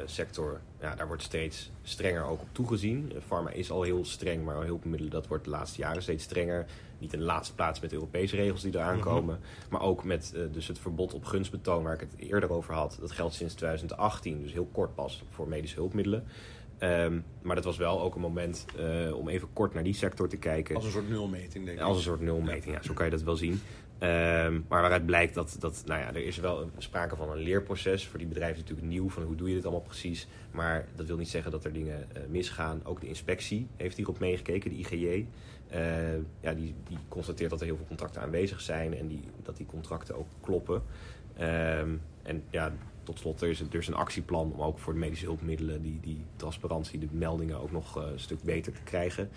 sector, 0.04 0.60
ja, 0.80 0.94
daar 0.94 1.06
wordt 1.06 1.22
steeds 1.22 1.70
strenger 1.82 2.24
ook 2.24 2.40
op 2.40 2.48
toegezien. 2.52 3.12
Pharma 3.26 3.50
is 3.50 3.70
al 3.70 3.82
heel 3.82 4.04
streng, 4.04 4.44
maar 4.44 4.64
hulpmiddelen 4.64 5.10
dat 5.10 5.26
wordt 5.26 5.44
de 5.44 5.50
laatste 5.50 5.80
jaren 5.80 6.02
steeds 6.02 6.24
strenger 6.24 6.66
niet 6.98 7.12
in 7.12 7.18
de 7.18 7.24
laatste 7.24 7.54
plaats 7.54 7.80
met 7.80 7.90
de 7.90 7.96
Europese 7.96 8.36
regels 8.36 8.62
die 8.62 8.74
eraan 8.74 9.00
komen. 9.00 9.34
Mm 9.34 9.40
-hmm. 9.42 9.70
Maar 9.70 9.80
ook 9.80 10.04
met 10.04 10.32
uh, 10.36 10.42
dus 10.52 10.66
het 10.66 10.78
verbod 10.78 11.14
op 11.14 11.24
gunstbetoon 11.24 11.82
waar 11.82 11.94
ik 11.94 12.00
het 12.00 12.14
eerder 12.16 12.50
over 12.50 12.74
had. 12.74 12.96
Dat 13.00 13.10
geldt 13.10 13.34
sinds 13.34 13.54
2018, 13.54 14.42
dus 14.42 14.52
heel 14.52 14.68
kort 14.72 14.94
pas 14.94 15.24
voor 15.30 15.48
medische 15.48 15.76
hulpmiddelen. 15.76 16.24
Um, 16.80 17.24
maar 17.42 17.54
dat 17.54 17.64
was 17.64 17.76
wel 17.76 18.00
ook 18.00 18.14
een 18.14 18.20
moment 18.20 18.64
uh, 18.78 19.16
om 19.16 19.28
even 19.28 19.48
kort 19.52 19.74
naar 19.74 19.82
die 19.82 19.94
sector 19.94 20.28
te 20.28 20.36
kijken. 20.36 20.74
Als 20.74 20.84
een 20.84 20.90
soort 20.90 21.08
nulmeting, 21.08 21.64
denk 21.64 21.78
ik. 21.78 21.84
Als 21.84 21.96
een 21.96 22.02
soort 22.02 22.20
nulmeting, 22.20 22.74
ja, 22.74 22.82
zo 22.82 22.94
kan 22.94 23.04
je 23.04 23.10
dat 23.10 23.22
wel 23.22 23.36
zien. 23.36 23.60
Um, 24.00 24.64
maar 24.68 24.80
waaruit 24.80 25.06
blijkt 25.06 25.34
dat, 25.34 25.56
dat 25.58 25.82
nou 25.86 26.00
ja, 26.00 26.08
er 26.08 26.24
is 26.24 26.36
wel 26.36 26.70
sprake 26.76 27.16
van 27.16 27.30
een 27.30 27.38
leerproces. 27.38 28.06
Voor 28.06 28.18
die 28.18 28.28
bedrijven 28.28 28.56
is 28.56 28.60
het 28.60 28.70
natuurlijk 28.70 28.96
nieuw, 28.96 29.10
van 29.10 29.22
hoe 29.22 29.34
doe 29.34 29.48
je 29.48 29.54
dit 29.54 29.64
allemaal 29.64 29.82
precies. 29.82 30.28
Maar 30.50 30.86
dat 30.96 31.06
wil 31.06 31.16
niet 31.16 31.28
zeggen 31.28 31.50
dat 31.50 31.64
er 31.64 31.72
dingen 31.72 32.06
uh, 32.16 32.22
misgaan. 32.28 32.80
Ook 32.84 33.00
de 33.00 33.06
inspectie 33.06 33.66
heeft 33.76 33.96
hierop 33.96 34.18
meegekeken, 34.18 34.70
de 34.70 34.76
IGJ. 34.76 35.26
Uh, 35.74 36.14
ja, 36.40 36.54
die, 36.54 36.74
die 36.88 36.98
constateert 37.08 37.50
dat 37.50 37.60
er 37.60 37.66
heel 37.66 37.76
veel 37.76 37.86
contracten 37.86 38.22
aanwezig 38.22 38.60
zijn 38.60 38.96
en 38.96 39.08
die, 39.08 39.24
dat 39.42 39.56
die 39.56 39.66
contracten 39.66 40.16
ook 40.16 40.28
kloppen. 40.40 40.82
Um, 41.40 42.00
en 42.22 42.42
ja, 42.50 42.72
tot 43.02 43.18
slot, 43.18 43.40
er 43.40 43.48
is, 43.48 43.60
er 43.60 43.74
is 43.74 43.88
een 43.88 43.94
actieplan 43.94 44.52
om 44.52 44.62
ook 44.62 44.78
voor 44.78 44.92
de 44.92 44.98
medische 44.98 45.24
hulpmiddelen 45.24 45.82
die, 45.82 46.00
die 46.00 46.24
transparantie, 46.36 46.98
de 46.98 47.08
meldingen 47.10 47.60
ook 47.60 47.72
nog 47.72 47.98
uh, 47.98 48.10
een 48.12 48.20
stuk 48.20 48.42
beter 48.42 48.72
te 48.72 48.82
krijgen. 48.82 49.30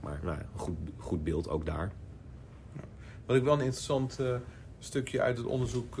Maar 0.00 0.20
nou, 0.22 0.38
een 0.38 0.46
goed, 0.54 0.76
goed 0.96 1.24
beeld 1.24 1.48
ook 1.48 1.66
daar. 1.66 1.92
Wat 3.28 3.36
ik 3.36 3.42
wel 3.42 3.54
een 3.54 3.60
interessant 3.60 4.18
uh, 4.20 4.34
stukje 4.78 5.20
uit 5.20 5.36
het 5.36 5.46
onderzoek 5.46 5.98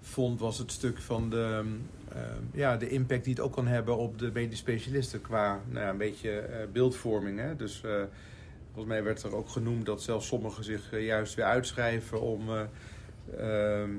vond, 0.00 0.40
was 0.40 0.58
het 0.58 0.72
stuk 0.72 0.98
van 0.98 1.30
de, 1.30 1.64
uh, 2.14 2.20
ja, 2.52 2.76
de 2.76 2.88
impact 2.88 3.24
die 3.24 3.34
het 3.34 3.42
ook 3.42 3.52
kan 3.52 3.66
hebben 3.66 3.96
op 3.96 4.18
de 4.18 4.30
medisch 4.32 4.58
specialisten 4.58 5.20
qua 5.20 5.60
nou 5.68 5.84
ja, 5.84 5.90
een 5.90 5.96
beetje 5.96 6.48
uh, 6.48 6.56
beeldvorming. 6.72 7.38
Hè? 7.38 7.56
Dus 7.56 7.80
volgens 8.64 8.86
mij 8.86 9.02
werd 9.02 9.22
er 9.22 9.36
ook 9.36 9.48
genoemd 9.48 9.86
dat 9.86 10.02
zelfs 10.02 10.26
sommigen 10.26 10.64
zich 10.64 11.00
juist 11.00 11.34
weer 11.34 11.44
uitschrijven 11.44 12.20
om 12.20 12.48
ehm, 13.38 13.90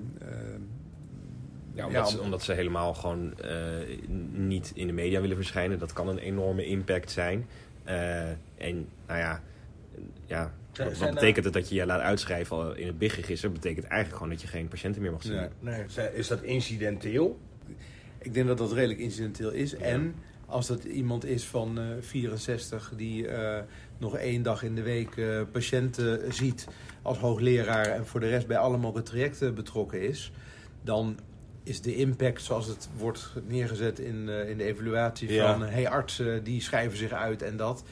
Ja, 1.74 1.88
omdat, 1.88 2.10
ze, 2.10 2.22
omdat 2.22 2.44
ze 2.44 2.54
helemaal 2.54 2.94
gewoon 2.94 3.34
niet 4.32 4.72
in 4.76 4.88
de 4.88 4.94
media 4.94 5.22
willen 5.22 5.36
verschijnen. 5.36 5.80
Dat 5.80 5.94
kan 5.94 6.08
een 6.08 6.18
enorme 6.18 6.66
impact 6.66 7.12
zijn. 7.12 7.48
en 8.58 8.88
nou 9.08 9.20
ja, 9.20 9.42
ja 10.26 10.54
wat, 10.78 10.98
wat 10.98 11.14
betekent 11.14 11.46
het 11.46 11.54
dat 11.54 11.70
je 11.70 11.76
je 11.76 11.86
laat 11.86 12.02
uitschrijven 12.02 12.78
in 12.78 12.88
het 12.88 12.98
BIG-register? 12.98 13.52
betekent 13.52 13.86
eigenlijk 13.86 14.14
gewoon 14.14 14.32
dat 14.32 14.42
je 14.42 14.48
geen 14.48 14.68
patiënten 14.68 15.02
meer 15.02 15.12
mag 15.12 15.24
zien. 15.24 15.36
Nee, 15.60 15.86
nee. 15.96 16.14
Is 16.14 16.28
dat 16.28 16.42
incidenteel? 16.42 17.40
Ik 18.18 18.34
denk 18.34 18.48
dat 18.48 18.58
dat 18.58 18.72
redelijk 18.72 19.00
incidenteel 19.00 19.52
is. 19.52 19.76
En 19.76 20.16
als 20.46 20.68
dat 20.68 20.84
iemand 20.84 21.26
is 21.26 21.46
van 21.46 21.80
uh, 21.80 21.86
64 22.00 22.94
die 22.96 23.28
uh, 23.28 23.58
nog 23.98 24.18
één 24.18 24.44
dag 24.44 24.64
in 24.64 24.76
de 24.76 24.82
week 24.82 25.16
uh, 25.16 25.42
patiënten 25.52 26.34
ziet 26.34 26.68
als 27.02 27.18
hoogleraar 27.18 27.86
en 27.86 28.06
voor 28.06 28.20
de 28.20 28.30
rest 28.30 28.48
bij 28.48 28.58
alle 28.58 28.78
mogelijke 28.78 29.10
trajecten 29.10 29.56
betrokken 29.56 30.02
is, 30.02 30.32
dan 30.82 31.20
is 31.64 31.82
de 31.82 31.96
impact 31.96 32.42
zoals 32.42 32.68
het 32.68 32.90
wordt 32.98 33.34
neergezet 33.48 34.00
in, 34.00 34.30
in 34.30 34.58
de 34.58 34.64
evaluatie 34.64 35.40
van 35.40 35.62
hey 35.62 35.90
artsen 35.90 36.44
die 36.44 36.62
schrijven 36.62 36.98
zich 36.98 37.12
uit 37.12 37.42
en 37.42 37.58
dat. 37.58 37.84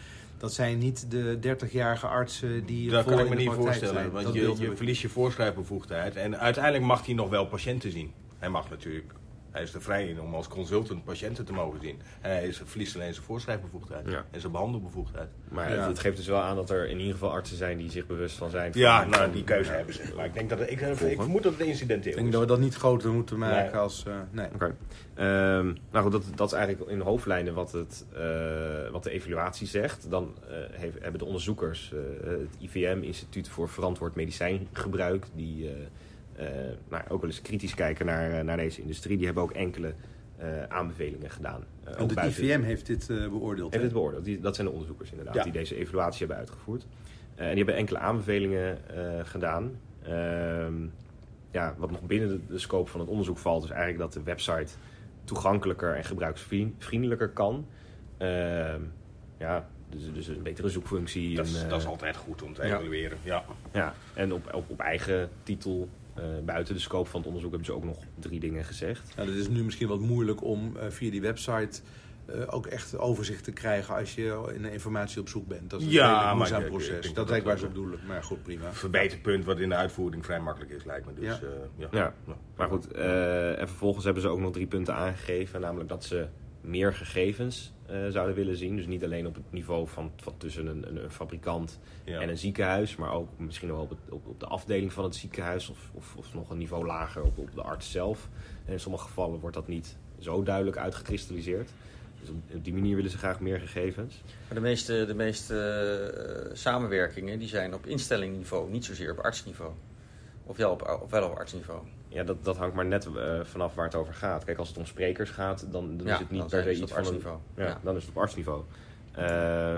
Dat 0.42 0.54
zijn 0.54 0.78
niet 0.78 1.12
de 1.12 1.40
30-jarige 1.42 2.08
artsen 2.08 2.66
die. 2.66 2.90
Dat 2.90 3.06
kan 3.06 3.20
ik 3.20 3.30
me 3.30 3.36
niet 3.36 3.52
voorstellen. 3.52 3.94
Zijn. 3.94 4.12
Want 4.12 4.34
je, 4.34 4.54
je 4.58 4.76
verliest 4.76 5.02
je 5.02 5.10
voorschrijfbevoegdheid. 5.10 6.16
En 6.16 6.40
uiteindelijk 6.40 6.84
mag 6.84 7.06
hij 7.06 7.16
nog 7.16 7.30
wel 7.30 7.46
patiënten 7.46 7.92
zien. 7.92 8.12
Hij 8.38 8.50
mag 8.50 8.70
natuurlijk 8.70 9.14
hij 9.52 9.62
is 9.62 9.74
er 9.74 9.82
vrij 9.82 10.08
in 10.08 10.22
om 10.22 10.36
als 10.36 10.48
consultant 10.48 11.04
patiënten 11.04 11.46
te 11.46 11.54
mogen 11.54 11.80
zien. 11.82 12.02
En 12.22 12.32
hij 12.32 12.48
is, 12.48 12.62
verliest 12.66 12.96
alleen 12.96 13.14
zijn 13.14 13.26
voorschrijfbevoegdheid 13.26 14.08
en 14.32 14.40
zijn 14.40 14.52
behandelbevoegdheid. 14.52 15.30
Maar 15.50 15.74
ja. 15.74 15.88
het 15.88 16.00
geeft 16.00 16.18
dus 16.18 16.28
wel 16.28 16.42
aan 16.42 16.56
dat 16.56 16.70
er 16.70 16.90
in 16.90 16.98
ieder 16.98 17.14
geval 17.14 17.32
artsen 17.32 17.58
zijn 17.58 17.78
die 17.78 17.92
zich 17.92 18.08
bewust 18.08 18.38
van 18.38 18.50
zijn. 18.50 18.72
Van 18.72 18.82
ja, 18.82 19.06
nou, 19.06 19.32
die 19.32 19.44
keuze 19.44 19.72
hebben 19.72 19.94
ze. 19.94 20.14
Maar 20.16 20.26
ik 20.26 20.34
denk 20.34 20.50
dat 20.50 20.60
het, 20.60 20.72
ik, 20.72 20.82
ik 20.82 21.22
vermoed 21.22 21.44
dat 21.44 21.58
het 21.58 21.68
incidenteel 21.68 22.12
is. 22.12 22.18
Ik 22.18 22.22
denk 22.22 22.32
dat 22.32 22.42
we 22.42 22.48
dat 22.48 22.60
niet 22.60 22.76
groter 22.76 23.12
moeten 23.12 23.38
maken 23.38 23.80
als. 23.80 24.04
Uh, 24.08 24.14
nee. 24.32 24.46
Oké. 24.46 24.56
Okay. 24.56 25.58
Um, 25.58 25.78
nou 25.92 26.04
goed, 26.04 26.12
dat, 26.12 26.24
dat 26.36 26.48
is 26.48 26.54
eigenlijk 26.54 26.90
in 26.90 27.00
hoofdlijnen 27.00 27.54
wat, 27.54 27.72
het, 27.72 28.06
uh, 28.14 28.90
wat 28.92 29.04
de 29.04 29.12
evaluatie 29.12 29.68
zegt. 29.68 30.10
Dan 30.10 30.36
uh, 30.44 30.56
heeft, 30.72 31.02
hebben 31.02 31.20
de 31.20 31.26
onderzoekers, 31.26 31.94
het 32.24 32.56
IVM, 32.60 33.00
Instituut 33.02 33.50
voor 33.50 33.70
Verantwoord 33.70 34.16
Medicijngebruik, 34.16 35.26
die 35.36 35.64
uh, 35.64 35.72
nou, 36.90 37.04
ook 37.10 37.22
wel 37.22 37.30
eens 37.30 37.42
kritisch 37.42 37.76
kijken 37.76 38.06
naar, 38.06 38.32
eh, 38.32 38.44
naar 38.44 38.58
deze 38.58 38.82
industrie. 38.82 39.18
Die 39.18 39.26
hebben 39.26 39.44
ook 39.44 39.52
enkele 39.52 39.94
uh, 40.42 40.64
aanbevelingen 40.64 41.30
gedaan. 41.30 41.64
Uh, 41.88 41.98
Want 41.98 42.16
de 42.16 42.22
IVM 42.22 42.62
heeft 42.62 42.86
dit 42.86 43.08
beoordeeld? 43.08 43.72
Heeft 43.72 43.84
dit 43.84 43.94
beoordeeld. 43.94 44.26
Die, 44.26 44.40
dat 44.40 44.56
zijn 44.56 44.68
de 44.68 44.74
onderzoekers 44.74 45.12
inderdaad 45.12 45.44
die 45.44 45.52
deze 45.52 45.76
evaluatie 45.76 46.20
hebben 46.20 46.38
uitgevoerd. 46.38 46.86
en 47.36 47.48
die 47.48 47.58
hebben 47.58 47.76
enkele 47.76 48.00
aanbevelingen 48.00 48.78
gedaan. 49.24 49.72
Ehm, 50.04 50.74
ja, 51.52 51.76
wat 51.78 51.92
nog 51.92 52.02
binnen 52.02 52.30
de, 52.30 52.40
de, 52.48 52.58
scope 52.58 52.90
van 52.90 53.00
het 53.00 53.10
onderzoek 53.10 53.38
valt, 53.38 53.64
is 53.64 53.70
eigenlijk 53.70 54.00
dat 54.00 54.14
de 54.14 54.24
website 54.24 54.74
toegankelijker 55.24 55.96
en 55.96 56.04
gebruiksvriendelijker 56.04 57.30
kan. 57.30 57.68
Ehm, 58.18 58.82
ja, 59.38 59.68
dus, 59.90 60.14
dus 60.14 60.28
een 60.28 60.44
betere 60.44 60.70
zoekfunctie. 60.70 61.36
Dat 61.36 61.46
is, 61.46 61.68
dat 61.68 61.80
is 61.80 61.86
altijd 61.86 62.16
goed 62.16 62.42
om 62.42 62.54
te 62.54 62.64
evalueren. 62.64 63.18
Ja. 63.24 63.44
Ja, 63.72 63.94
en 64.14 64.34
op, 64.34 64.54
op, 64.54 64.70
op 64.70 64.80
eigen 64.80 65.30
titel 65.44 65.90
uh, 66.18 66.24
buiten 66.46 66.74
de 66.74 66.80
scope 66.80 67.10
van 67.10 67.20
het 67.20 67.28
onderzoek 67.28 67.52
hebben 67.52 67.70
ze 67.70 67.76
ook 67.76 67.84
nog 67.84 67.98
drie 68.20 68.40
dingen 68.40 68.64
gezegd. 68.64 69.14
Ja, 69.16 69.26
het 69.26 69.36
is 69.36 69.50
nu 69.50 69.64
misschien 69.64 69.88
wat 69.88 70.00
moeilijk 70.00 70.44
om 70.44 70.76
uh, 70.76 70.84
via 70.90 71.12
die 71.12 71.22
website 71.22 71.82
uh, 72.30 72.44
ook 72.48 72.66
echt 72.66 72.98
overzicht 72.98 73.44
te 73.44 73.52
krijgen 73.52 73.96
als 73.96 74.16
je 74.16 74.52
in 74.54 74.66
informatie 74.66 75.22
op 75.22 75.30
zoek 75.30 75.48
bent. 75.48 75.70
Dat 75.70 75.80
is 75.80 75.86
een 75.86 75.92
ja, 75.92 76.36
proces. 76.68 77.06
dat, 77.06 77.16
dat 77.16 77.30
lijkt 77.30 77.46
waar 77.46 77.58
ze 77.58 77.68
bedoelen. 77.68 78.00
Maar 78.08 78.24
goed, 78.24 78.44
prima. 78.44 78.74
Verbeterpunt 78.74 79.46
wat 79.46 79.60
in 79.60 79.70
de 79.70 79.76
uitvoering 79.76 80.26
vrij 80.26 80.40
makkelijk 80.40 80.72
is, 80.72 80.84
lijkt 80.84 81.06
me. 81.06 81.14
Dus, 81.14 81.40
ja. 81.40 81.40
ja. 81.78 81.88
ja. 81.92 82.14
maar 82.56 82.68
goed. 82.68 82.92
en 82.92 83.68
vervolgens 83.68 84.06
hebben 84.06 84.22
ze 84.22 84.30
ook 84.30 84.40
nog 84.40 84.52
drie 84.52 84.68
punten 84.68 84.96
aangegeven. 84.96 85.62
Namelijk 85.62 85.90
dat 85.90 86.04
ze 86.04 86.28
meer 86.62 86.94
gegevens 86.94 87.74
uh, 87.92 88.08
zouden 88.10 88.36
willen 88.36 88.58
zien. 88.58 88.76
Dus 88.76 88.86
niet 88.86 89.04
alleen 89.04 89.28
op 89.28 89.36
het 89.36 89.52
niveau 89.52 89.88
van, 89.88 90.12
van 90.16 90.38
tussen 90.38 90.68
een, 90.68 90.88
een, 90.88 91.04
een 91.04 91.12
fabrikant 91.12 91.80
en 92.06 92.30
een 92.30 92.38
ziekenhuis, 92.38 92.96
maar 92.96 93.14
ook 93.14 93.30
misschien 93.38 93.70
wel 93.70 93.82
op, 93.82 93.90
het, 93.90 94.00
op, 94.10 94.28
op, 94.28 94.40
de 94.40 94.46
afdeling 94.46 94.94
van 94.94 95.04
het 95.04 95.16
ziekenhuis 95.16 95.70
of, 95.70 95.90
of, 95.94 96.16
of 96.16 96.34
nog 96.34 96.50
een 96.50 96.58
niveau 96.58 96.86
lager 96.86 97.24
op, 97.24 97.38
op 97.38 97.56
de 97.56 97.62
arts 97.62 97.92
zelf. 97.92 98.30
En 98.66 98.74
in 98.74 98.80
sommige 98.80 99.04
gevallen 99.04 99.40
wordt 99.40 99.56
dat 99.56 99.68
niet 99.68 99.98
zo 100.20 100.44
duidelijk 100.44 100.78
uitgekristalliseerd. 100.78 101.70
Dus 102.20 102.30
op 102.30 102.64
die 102.64 102.74
manier 102.74 102.96
willen 102.96 103.12
ze 103.12 103.18
graag 103.18 103.40
meer 103.40 103.60
gegevens. 103.60 104.22
Maar 104.48 104.56
de 104.56 104.64
meeste, 104.64 105.06
de 105.06 105.14
meeste 105.14 106.46
uh, 106.48 106.56
samenwerkingen 106.56 107.40
die 107.40 107.48
zijn 107.48 107.74
op 107.74 107.86
instellingniveau, 107.86 108.72
niet 108.72 108.86
zozeer 108.86 109.12
op 109.12 109.18
artsniveau. 109.18 109.72
Of 110.44 110.58
wel 110.58 110.72
op, 110.72 111.00
of 111.04 111.12
wel 111.12 111.30
op 111.30 111.38
artsniveau. 111.38 111.82
Ja, 112.12 112.24
dat, 112.24 112.46
dat 112.46 112.58
hangt 112.58 112.76
maar 112.76 112.86
net 112.86 113.06
uh, 113.16 113.40
vanaf 113.44 113.76
waar 113.76 113.86
het 113.86 113.96
over 113.96 114.14
gaat. 114.14 114.44
Kijk, 114.44 114.58
als 114.58 114.68
het 114.68 114.78
om 114.78 114.86
sprekers 114.86 115.30
gaat, 115.30 115.66
dan, 115.72 115.98
dan 115.98 116.08
is 116.08 116.20
het 116.20 116.30
niet 116.30 116.48
per 116.48 116.64
se 116.64 116.82
iets 116.82 116.92
van 116.92 117.06
een, 117.06 117.22
ja, 117.56 117.66
ja, 117.66 117.80
dan 117.84 117.96
is 117.96 118.02
het 118.02 118.12
op 118.12 118.22
artsniveau. 118.22 118.64
Uh, 119.12 119.18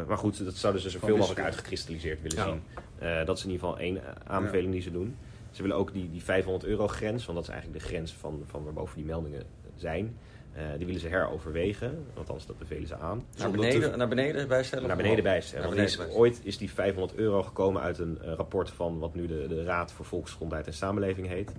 maar 0.07 0.17
goed, 0.17 0.43
dat 0.45 0.53
zouden 0.53 0.81
ze 0.81 0.89
zoveel 0.89 1.17
mogelijk 1.17 1.39
uitgekristalliseerd 1.39 2.21
willen 2.21 2.43
zien. 2.43 2.63
Uh, 3.03 3.25
dat 3.25 3.37
is 3.37 3.43
in 3.43 3.51
ieder 3.51 3.67
geval 3.67 3.81
één 3.81 4.01
aanbeveling 4.27 4.71
die 4.71 4.81
ze 4.81 4.91
doen. 4.91 5.15
Ze 5.51 5.61
willen 5.61 5.77
ook 5.77 5.93
die, 5.93 6.11
die 6.11 6.23
500 6.23 6.65
euro 6.65 6.87
grens, 6.87 7.25
want 7.25 7.37
dat 7.37 7.47
is 7.47 7.53
eigenlijk 7.53 7.83
de 7.83 7.89
grens 7.89 8.13
van, 8.13 8.43
van 8.45 8.63
waarboven 8.63 8.95
die 8.95 9.05
meldingen 9.05 9.43
zijn. 9.75 10.17
Uh, 10.57 10.61
die 10.77 10.85
willen 10.85 11.01
ze 11.01 11.07
heroverwegen, 11.07 12.05
althans 12.17 12.45
dat 12.45 12.57
bevelen 12.57 12.87
ze 12.87 12.95
aan. 12.95 13.25
Naar 13.37 13.51
beneden, 13.51 13.97
naar 13.97 14.07
beneden 14.07 14.47
bijstellen? 14.47 14.87
Naar 14.87 14.97
beneden 14.97 15.23
bijstellen. 15.23 15.77
is, 15.77 15.99
ooit 15.99 16.39
is 16.43 16.57
die 16.57 16.71
500 16.71 17.15
euro 17.17 17.43
gekomen 17.43 17.81
uit 17.81 17.97
een 17.97 18.19
uh, 18.21 18.33
rapport 18.33 18.69
van 18.69 18.99
wat 18.99 19.15
nu 19.15 19.27
de, 19.27 19.45
de 19.47 19.63
Raad 19.63 19.91
voor 19.91 20.05
Volksgezondheid 20.05 20.67
en 20.67 20.73
Samenleving 20.73 21.27
heet. 21.27 21.51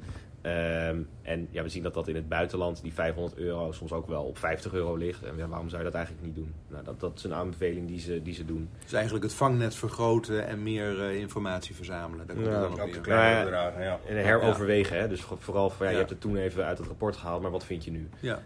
Um, 0.47 1.09
en 1.23 1.49
ja, 1.51 1.63
we 1.63 1.69
zien 1.69 1.83
dat 1.83 1.95
dat 1.95 2.09
in 2.09 2.15
het 2.15 2.29
buitenland, 2.29 2.83
die 2.83 2.93
500 2.93 3.37
euro, 3.37 3.73
soms 3.73 3.93
ook 3.93 4.07
wel 4.07 4.25
op 4.25 4.39
50 4.39 4.73
euro 4.73 4.97
ligt. 4.97 5.23
En 5.23 5.37
ja, 5.37 5.49
waarom 5.49 5.69
zou 5.69 5.83
je 5.83 5.91
dat 5.91 5.97
eigenlijk 5.97 6.27
niet 6.27 6.35
doen? 6.35 6.55
Nou, 6.69 6.85
dat, 6.85 7.01
dat 7.01 7.13
is 7.17 7.25
een 7.25 7.35
aanbeveling 7.35 7.89
die 7.89 8.01
ze, 8.01 8.23
die 8.23 8.35
ze 8.35 8.45
doen. 8.45 8.69
Dus 8.83 8.93
eigenlijk 8.93 9.25
het 9.25 9.35
vangnet 9.35 9.75
vergroten 9.75 10.47
en 10.47 10.63
meer 10.63 11.11
uh, 11.11 11.21
informatie 11.21 11.75
verzamelen. 11.75 12.27
Daar 12.27 12.37
komt 12.37 12.49
ja, 12.49 12.53
het 12.53 12.77
dan 12.77 12.99
op 12.99 13.07
ja, 13.07 13.41
ja. 13.81 14.01
En 14.09 14.17
heroverwegen. 14.17 14.99
Hè? 14.99 15.09
Dus 15.09 15.21
vooral 15.39 15.71
van, 15.71 15.87
ja, 15.87 15.93
je 15.93 15.99
hebt 15.99 16.11
het 16.11 16.21
toen 16.21 16.37
even 16.37 16.65
uit 16.65 16.79
het 16.79 16.87
rapport 16.87 17.17
gehaald, 17.17 17.43
maar 17.43 17.51
wat 17.51 17.65
vind 17.65 17.85
je 17.85 17.91
nu? 17.91 18.09
Ja. 18.21 18.43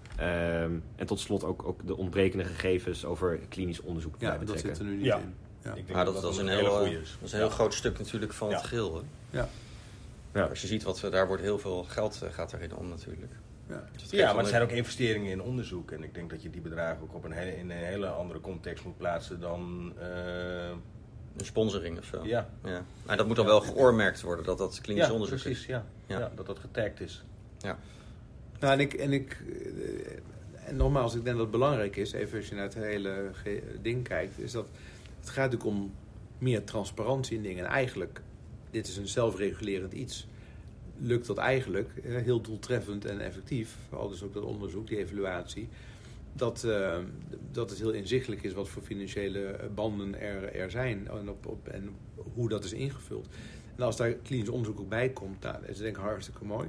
Um, 0.63 0.83
en 0.97 1.07
tot 1.07 1.21
slot 1.21 1.45
ook, 1.45 1.67
ook 1.67 1.87
de 1.87 1.97
ontbrekende 1.97 2.45
gegevens 2.45 3.05
over 3.05 3.39
klinisch 3.49 3.81
onderzoek. 3.81 4.15
Ja, 4.19 4.39
dat 4.39 4.61
zit 4.61 4.79
er 4.79 4.85
nu 4.85 4.97
niet 4.97 5.05
in. 5.05 5.35
Ja. 5.63 5.71
Ik 5.71 5.75
denk 5.75 5.89
maar 5.89 6.05
dat, 6.05 6.15
dat, 6.15 6.23
dat, 6.23 6.33
is 6.33 6.39
een, 6.39 6.49
heel, 6.49 6.65
dat 6.65 6.89
is 7.23 7.33
een 7.33 7.39
heel 7.39 7.51
groot 7.51 7.75
stuk 7.75 7.99
natuurlijk 7.99 8.33
van 8.33 8.53
het 8.53 8.63
geheel. 8.63 8.95
Hè? 8.95 9.01
Ja. 9.39 9.49
Ja. 10.33 10.45
Als 10.45 10.61
je 10.61 10.67
ziet, 10.67 10.83
wat, 10.83 11.07
daar 11.11 11.27
wordt 11.27 11.43
heel 11.43 11.59
veel 11.59 11.85
geld 11.85 12.21
uh, 12.23 12.31
gaat 12.31 12.53
erin 12.53 12.77
om 12.77 12.89
natuurlijk. 12.89 13.33
Ja, 13.69 13.85
dus 13.93 14.11
ja 14.11 14.33
maar 14.33 14.41
het 14.41 14.49
zijn 14.49 14.63
ook 14.63 14.71
investeringen 14.71 15.31
in 15.31 15.43
onderzoek. 15.43 15.91
En 15.91 16.03
ik 16.03 16.15
denk 16.15 16.31
dat 16.31 16.43
je 16.43 16.51
die 16.51 16.61
bedragen 16.61 17.03
ook 17.03 17.15
op 17.15 17.25
een 17.25 17.33
hele, 17.33 17.57
in 17.57 17.71
een 17.71 17.77
hele 17.77 18.07
andere 18.07 18.41
context 18.41 18.85
moet 18.85 18.97
plaatsen 18.97 19.41
dan... 19.41 19.93
Uh... 19.99 20.69
Een 21.37 21.45
sponsoring 21.45 21.99
of 21.99 22.05
zo. 22.05 22.27
Ja. 22.27 22.49
ja. 22.65 22.85
Maar 23.07 23.17
dat 23.17 23.27
moet 23.27 23.37
dan 23.37 23.47
wel 23.47 23.61
geoormerkt 23.61 24.21
worden, 24.21 24.45
dat 24.45 24.59
dat 24.59 24.81
klinisch 24.81 25.07
ja, 25.07 25.13
onderzoek 25.13 25.39
precies, 25.41 25.61
is. 25.61 25.67
Ja. 25.67 25.85
Ja. 26.07 26.19
ja, 26.19 26.31
dat 26.35 26.47
dat 26.47 26.59
getagd 26.59 27.01
is. 27.01 27.25
Ja. 27.59 27.79
Nou, 28.61 28.73
en 28.73 28.81
ik... 28.81 28.95
En 28.95 29.13
ik 29.13 29.43
en 30.69 30.77
nogmaals, 30.77 31.15
ik 31.15 31.25
denk 31.25 31.37
dat 31.37 31.47
het 31.47 31.51
belangrijk 31.51 31.97
is, 31.97 32.13
even 32.13 32.39
als 32.39 32.49
je 32.49 32.55
naar 32.55 32.65
het 32.65 32.75
hele 32.75 33.31
ding 33.83 34.09
kijkt, 34.09 34.39
is 34.39 34.53
dat 34.53 34.69
het 35.21 35.29
gaat 35.29 35.51
natuurlijk 35.51 35.77
om 35.77 35.95
meer 36.39 36.65
transparantie 36.65 37.37
in 37.37 37.43
dingen. 37.43 37.65
En 37.65 37.71
eigenlijk 37.71 38.21
dit 38.71 38.89
is 38.89 38.97
een 38.97 39.09
zelfregulerend 39.09 39.93
iets, 39.93 40.27
lukt 40.99 41.27
dat 41.27 41.39
eigenlijk 41.39 41.91
heel 42.03 42.41
doeltreffend 42.41 43.05
en 43.05 43.21
effectief. 43.21 43.77
Al 43.91 44.09
dus 44.09 44.23
ook 44.23 44.35
dat 44.35 44.43
onderzoek, 44.43 44.87
die 44.87 44.99
evaluatie. 44.99 45.69
Dat, 46.33 46.63
uh, 46.67 46.99
dat 47.53 47.71
het 47.71 47.79
heel 47.79 47.91
inzichtelijk 47.91 48.43
is 48.43 48.53
wat 48.53 48.69
voor 48.69 48.83
financiële 48.83 49.71
banden 49.75 50.21
er, 50.21 50.55
er 50.55 50.71
zijn 50.71 51.09
en, 51.09 51.29
op, 51.31 51.47
op, 51.47 51.69
en 51.69 51.89
hoe 52.35 52.49
dat 52.49 52.65
is 52.65 52.73
ingevuld. 52.73 53.29
En 53.77 53.85
als 53.85 53.97
daar 53.97 54.13
klinisch 54.13 54.49
onderzoek 54.49 54.81
ook 54.81 54.89
bij 54.89 55.09
komt, 55.09 55.43
nou, 55.43 55.61
dat 55.61 55.69
is 55.69 55.79
denk 55.79 55.97
ik 55.97 56.03
hartstikke 56.03 56.45
mooi. 56.45 56.69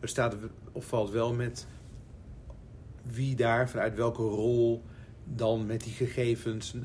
Maar 0.00 0.08
staat 0.08 0.36
opvalt 0.72 1.10
wel 1.10 1.34
met 1.34 1.66
wie 3.02 3.36
daar, 3.36 3.70
vanuit 3.70 3.94
welke 3.94 4.22
rol 4.22 4.82
dan 5.24 5.66
met 5.66 5.82
die 5.82 5.92
gegevens, 5.92 6.74
uh, 6.74 6.82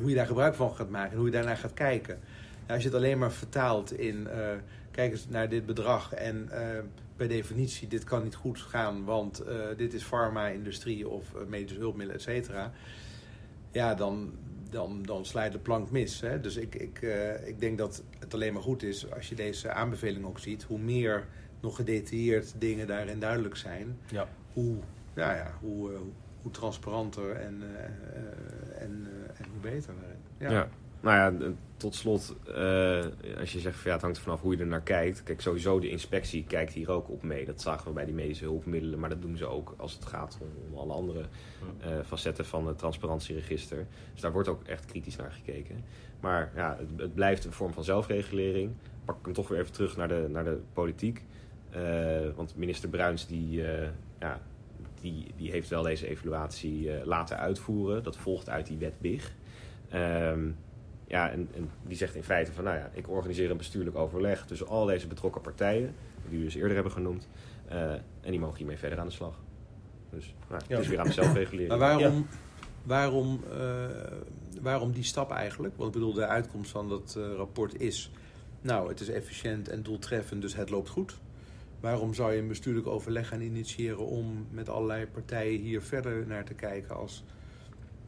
hoe 0.00 0.08
je 0.08 0.14
daar 0.14 0.26
gebruik 0.26 0.54
van 0.54 0.74
gaat 0.74 0.90
maken 0.90 1.10
en 1.10 1.16
hoe 1.16 1.26
je 1.26 1.32
daarnaar 1.32 1.56
gaat 1.56 1.74
kijken 1.74 2.20
als 2.68 2.82
je 2.82 2.88
het 2.88 2.96
alleen 2.96 3.18
maar 3.18 3.32
vertaalt 3.32 3.92
in 3.92 4.16
uh, 4.20 4.50
kijk 4.90 5.12
eens 5.12 5.28
naar 5.28 5.48
dit 5.48 5.66
bedrag 5.66 6.14
en 6.14 6.48
uh, 6.52 6.58
per 7.16 7.28
definitie 7.28 7.88
dit 7.88 8.04
kan 8.04 8.22
niet 8.22 8.34
goed 8.34 8.60
gaan, 8.60 9.04
want 9.04 9.42
uh, 9.48 9.66
dit 9.76 9.94
is 9.94 10.02
farma-industrie 10.02 11.08
of 11.08 11.34
medische 11.46 11.78
hulpmiddelen, 11.78 12.20
et 12.20 12.22
cetera. 12.22 12.72
Ja, 13.72 13.94
dan, 13.94 14.32
dan, 14.70 15.02
dan 15.02 15.24
slijt 15.24 15.52
de 15.52 15.58
plank 15.58 15.90
mis. 15.90 16.20
Hè? 16.20 16.40
Dus 16.40 16.56
ik, 16.56 16.74
ik, 16.74 17.00
ik 17.44 17.60
denk 17.60 17.78
dat 17.78 18.02
het 18.18 18.34
alleen 18.34 18.52
maar 18.52 18.62
goed 18.62 18.82
is 18.82 19.12
als 19.12 19.28
je 19.28 19.34
deze 19.34 19.72
aanbeveling 19.72 20.24
ook 20.24 20.38
ziet. 20.38 20.62
Hoe 20.62 20.78
meer 20.78 21.26
nog 21.60 21.76
gedetailleerd 21.76 22.54
dingen 22.58 22.86
daarin 22.86 23.20
duidelijk 23.20 23.56
zijn, 23.56 23.98
ja. 24.10 24.28
hoe, 24.52 24.76
ja, 25.14 25.34
ja, 25.34 25.54
hoe, 25.60 25.90
hoe 26.42 26.50
transparanter 26.50 27.30
en, 27.30 27.62
en, 28.78 29.08
en 29.36 29.44
hoe 29.50 29.60
beter. 29.60 29.94
Ja. 30.38 30.50
ja. 30.50 30.68
Nou 31.00 31.16
ja, 31.16 31.52
tot 31.76 31.94
slot, 31.94 32.36
uh, 32.48 33.04
als 33.38 33.52
je 33.52 33.58
zegt 33.58 33.76
van 33.76 33.86
ja, 33.86 33.92
het 33.92 34.02
hangt 34.02 34.16
er 34.16 34.22
vanaf 34.22 34.40
hoe 34.40 34.56
je 34.56 34.60
er 34.60 34.66
naar 34.66 34.82
kijkt. 34.82 35.22
Kijk, 35.22 35.40
sowieso 35.40 35.78
de 35.78 35.88
inspectie 35.88 36.44
kijkt 36.44 36.72
hier 36.72 36.90
ook 36.90 37.10
op 37.10 37.22
mee. 37.22 37.44
Dat 37.44 37.60
zagen 37.60 37.86
we 37.86 37.92
bij 37.92 38.04
die 38.04 38.14
medische 38.14 38.44
hulpmiddelen, 38.44 38.98
maar 38.98 39.08
dat 39.08 39.22
doen 39.22 39.36
ze 39.36 39.46
ook 39.46 39.74
als 39.76 39.92
het 39.92 40.04
gaat 40.04 40.38
om, 40.40 40.78
alle 40.78 40.92
andere 40.92 41.20
uh, 41.20 41.86
facetten 42.04 42.44
van 42.44 42.66
het 42.66 42.78
transparantieregister. 42.78 43.86
Dus 44.12 44.20
daar 44.20 44.32
wordt 44.32 44.48
ook 44.48 44.62
echt 44.62 44.84
kritisch 44.84 45.16
naar 45.16 45.32
gekeken. 45.32 45.84
Maar 46.20 46.52
ja, 46.54 46.76
het, 46.78 46.88
het 47.00 47.14
blijft 47.14 47.44
een 47.44 47.52
vorm 47.52 47.72
van 47.72 47.84
zelfregulering. 47.84 48.72
Pak 49.04 49.18
ik 49.18 49.24
hem 49.24 49.34
toch 49.34 49.48
weer 49.48 49.58
even 49.58 49.72
terug 49.72 49.96
naar 49.96 50.08
de, 50.08 50.26
naar 50.30 50.44
de 50.44 50.60
politiek. 50.72 51.24
Uh, 51.76 52.28
want 52.34 52.56
minister 52.56 52.88
Bruins 52.88 53.26
die, 53.26 53.62
ja, 54.18 54.40
die, 55.00 55.26
die 55.36 55.50
heeft 55.50 55.68
wel 55.68 55.82
deze 55.82 56.08
evaluatie 56.08 56.90
laten 57.04 57.38
uitvoeren. 57.38 58.02
Dat 58.02 58.16
volgt 58.16 58.48
uit 58.48 58.66
die 58.66 58.78
wet 58.78 59.00
BIG. 59.00 59.32
Um, 59.94 60.56
ja, 61.10 61.30
en, 61.30 61.48
en, 61.54 61.70
die 61.82 61.96
zegt 61.96 62.14
in 62.14 62.22
feite 62.22 62.52
van, 62.52 62.64
nou 62.64 62.76
ja, 62.76 62.90
ik 62.92 63.08
organiseer 63.08 63.50
een 63.50 63.56
bestuurlijk 63.56 63.96
overleg 63.96 64.46
tussen 64.46 64.66
al 64.68 64.84
deze 64.84 65.06
betrokken 65.06 65.40
partijen, 65.40 65.94
die 66.28 66.38
we 66.38 66.44
dus 66.44 66.54
eerder 66.54 66.74
hebben 66.74 66.92
genoemd, 66.92 67.28
uh, 67.72 67.92
en 67.92 68.30
die 68.30 68.38
mogen 68.38 68.56
hiermee 68.56 68.78
verder 68.78 68.98
aan 68.98 69.06
de 69.06 69.12
slag. 69.12 69.38
Dus 70.10 70.34
nou, 70.48 70.62
het 70.66 70.78
is 70.78 70.88
weer 70.88 70.98
aan 70.98 71.06
de 71.06 71.12
zelfregulering. 71.12 71.68
Maar 71.68 71.78
waarom, 71.78 72.26
waarom, 72.82 73.40
uh, 73.52 73.84
waarom 74.60 74.92
die 74.92 75.04
stap 75.04 75.30
eigenlijk? 75.30 75.76
Want 75.76 75.94
ik 75.94 76.00
bedoel, 76.00 76.12
de 76.12 76.26
uitkomst 76.26 76.70
van 76.70 76.88
dat 76.88 77.14
uh, 77.18 77.34
rapport 77.34 77.80
is, 77.80 78.10
nou, 78.60 78.88
het 78.88 79.00
is 79.00 79.08
efficiënt 79.08 79.68
en 79.68 79.82
doeltreffend, 79.82 80.42
dus 80.42 80.56
het 80.56 80.70
loopt 80.70 80.88
goed. 80.88 81.18
Waarom 81.80 82.14
zou 82.14 82.32
je 82.32 82.38
een 82.38 82.48
bestuurlijk 82.48 82.86
overleg 82.86 83.28
gaan 83.28 83.40
initiëren 83.40 84.06
om 84.06 84.46
met 84.50 84.68
allerlei 84.68 85.06
partijen 85.06 85.60
hier 85.60 85.82
verder 85.82 86.26
naar 86.26 86.44
te 86.44 86.54
kijken 86.54 86.96
als 86.96 87.24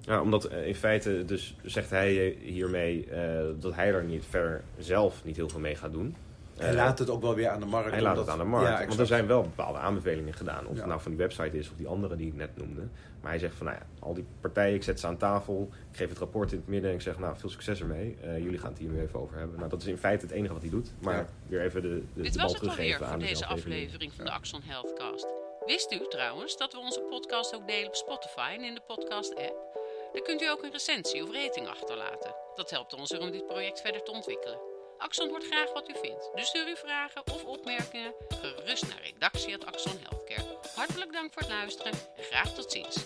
ja, 0.04 0.20
omdat 0.20 0.44
eh, 0.44 0.66
in 0.66 0.74
feite 0.74 1.24
dus 1.24 1.56
zegt 1.62 1.90
hij 1.90 2.36
hiermee 2.40 3.08
uh, 3.10 3.16
dat 3.58 3.74
hij 3.74 3.92
er 3.92 4.04
niet 4.04 4.24
verder 4.28 4.62
zelf 4.78 5.24
niet 5.24 5.36
heel 5.36 5.48
veel 5.48 5.60
mee 5.60 5.74
gaat 5.74 5.92
doen. 5.92 6.16
Hij 6.56 6.70
uh, 6.70 6.76
laat 6.76 6.98
het 6.98 7.10
ook 7.10 7.22
wel 7.22 7.34
weer 7.34 7.48
aan 7.48 7.60
de 7.60 7.66
markt. 7.66 7.90
Hij 7.90 8.02
laat 8.02 8.16
het 8.16 8.28
aan 8.28 8.38
de 8.38 8.44
markt. 8.44 8.86
want 8.86 9.00
er 9.00 9.06
zijn 9.06 9.26
wel 9.26 9.42
bepaalde 9.42 9.78
aanbevelingen 9.78 10.34
gedaan. 10.34 10.66
Of 10.66 10.76
het 10.76 10.86
nou 10.86 11.00
van 11.00 11.10
die 11.10 11.20
website 11.20 11.58
is 11.58 11.70
of 11.70 11.76
die 11.76 11.86
andere 11.86 12.16
die 12.16 12.26
ik 12.26 12.34
net 12.34 12.56
noemde. 12.56 12.80
Maar 13.20 13.30
hij 13.30 13.40
zegt 13.40 13.54
van 13.54 13.66
nou 13.66 13.78
ja, 13.78 13.86
al 13.98 14.14
die 14.14 14.24
partijen, 14.40 14.74
ik 14.74 14.82
zet 14.82 15.00
ze 15.00 15.06
aan 15.06 15.16
tafel. 15.16 15.68
Ik 15.90 15.96
geef 15.96 16.08
het 16.08 16.18
rapport 16.18 16.52
in 16.52 16.58
het 16.58 16.68
midden 16.68 16.90
en 16.90 16.96
ik 16.96 17.02
zeg 17.02 17.18
nou 17.18 17.36
veel 17.36 17.48
succes 17.48 17.80
ermee. 17.80 18.16
jullie 18.22 18.58
gaan 18.58 18.70
het 18.70 18.78
hier 18.78 18.90
nu 18.90 19.00
even 19.00 19.20
over 19.20 19.38
hebben. 19.38 19.56
Nou, 19.56 19.70
dat 19.70 19.80
is 19.80 19.86
in 19.86 19.98
feite 19.98 20.26
het 20.26 20.34
enige 20.34 20.52
wat 20.52 20.62
hij 20.62 20.70
doet. 20.70 20.92
Maar 21.00 21.28
weer 21.46 21.60
even 21.60 21.82
de, 21.82 22.02
de 22.14 22.22
Dit 22.22 22.36
was 22.36 22.52
het 22.52 22.68
alweer 22.68 22.98
voor 22.98 23.18
deze 23.18 23.46
aflevering 23.46 24.12
van 24.12 24.24
de 24.24 24.30
Axon 24.30 24.60
Healthcast. 24.64 25.26
Wist 25.66 25.92
u 25.92 26.06
trouwens 26.08 26.56
dat 26.56 26.72
we 26.72 26.78
onze 26.78 27.00
podcast 27.00 27.54
ook 27.54 27.66
delen 27.66 27.88
op 27.88 27.94
Spotify 27.94 28.54
en 28.58 28.64
in 28.64 28.74
de 28.74 28.82
podcast 28.86 29.34
app? 29.36 29.71
Dan 30.12 30.22
kunt 30.22 30.42
u 30.42 30.48
ook 30.48 30.62
een 30.62 30.72
recensie 30.72 31.22
of 31.22 31.32
rating 31.32 31.68
achterlaten. 31.68 32.34
Dat 32.54 32.70
helpt 32.70 32.94
ons 32.94 33.18
om 33.18 33.30
dit 33.30 33.46
project 33.46 33.80
verder 33.80 34.02
te 34.02 34.10
ontwikkelen. 34.10 34.60
Axon 34.98 35.28
hoort 35.28 35.46
graag 35.46 35.72
wat 35.72 35.88
u 35.88 35.94
vindt, 36.02 36.30
dus 36.34 36.46
stuur 36.46 36.66
uw 36.66 36.76
vragen 36.76 37.22
of 37.32 37.44
opmerkingen 37.44 38.14
gerust 38.28 38.88
naar 38.88 39.02
redactie.axon 39.02 39.98
Healthcare. 40.02 40.58
Hartelijk 40.74 41.12
dank 41.12 41.32
voor 41.32 41.42
het 41.42 41.50
luisteren 41.50 41.92
en 41.92 42.24
graag 42.24 42.54
tot 42.54 42.72
ziens. 42.72 42.96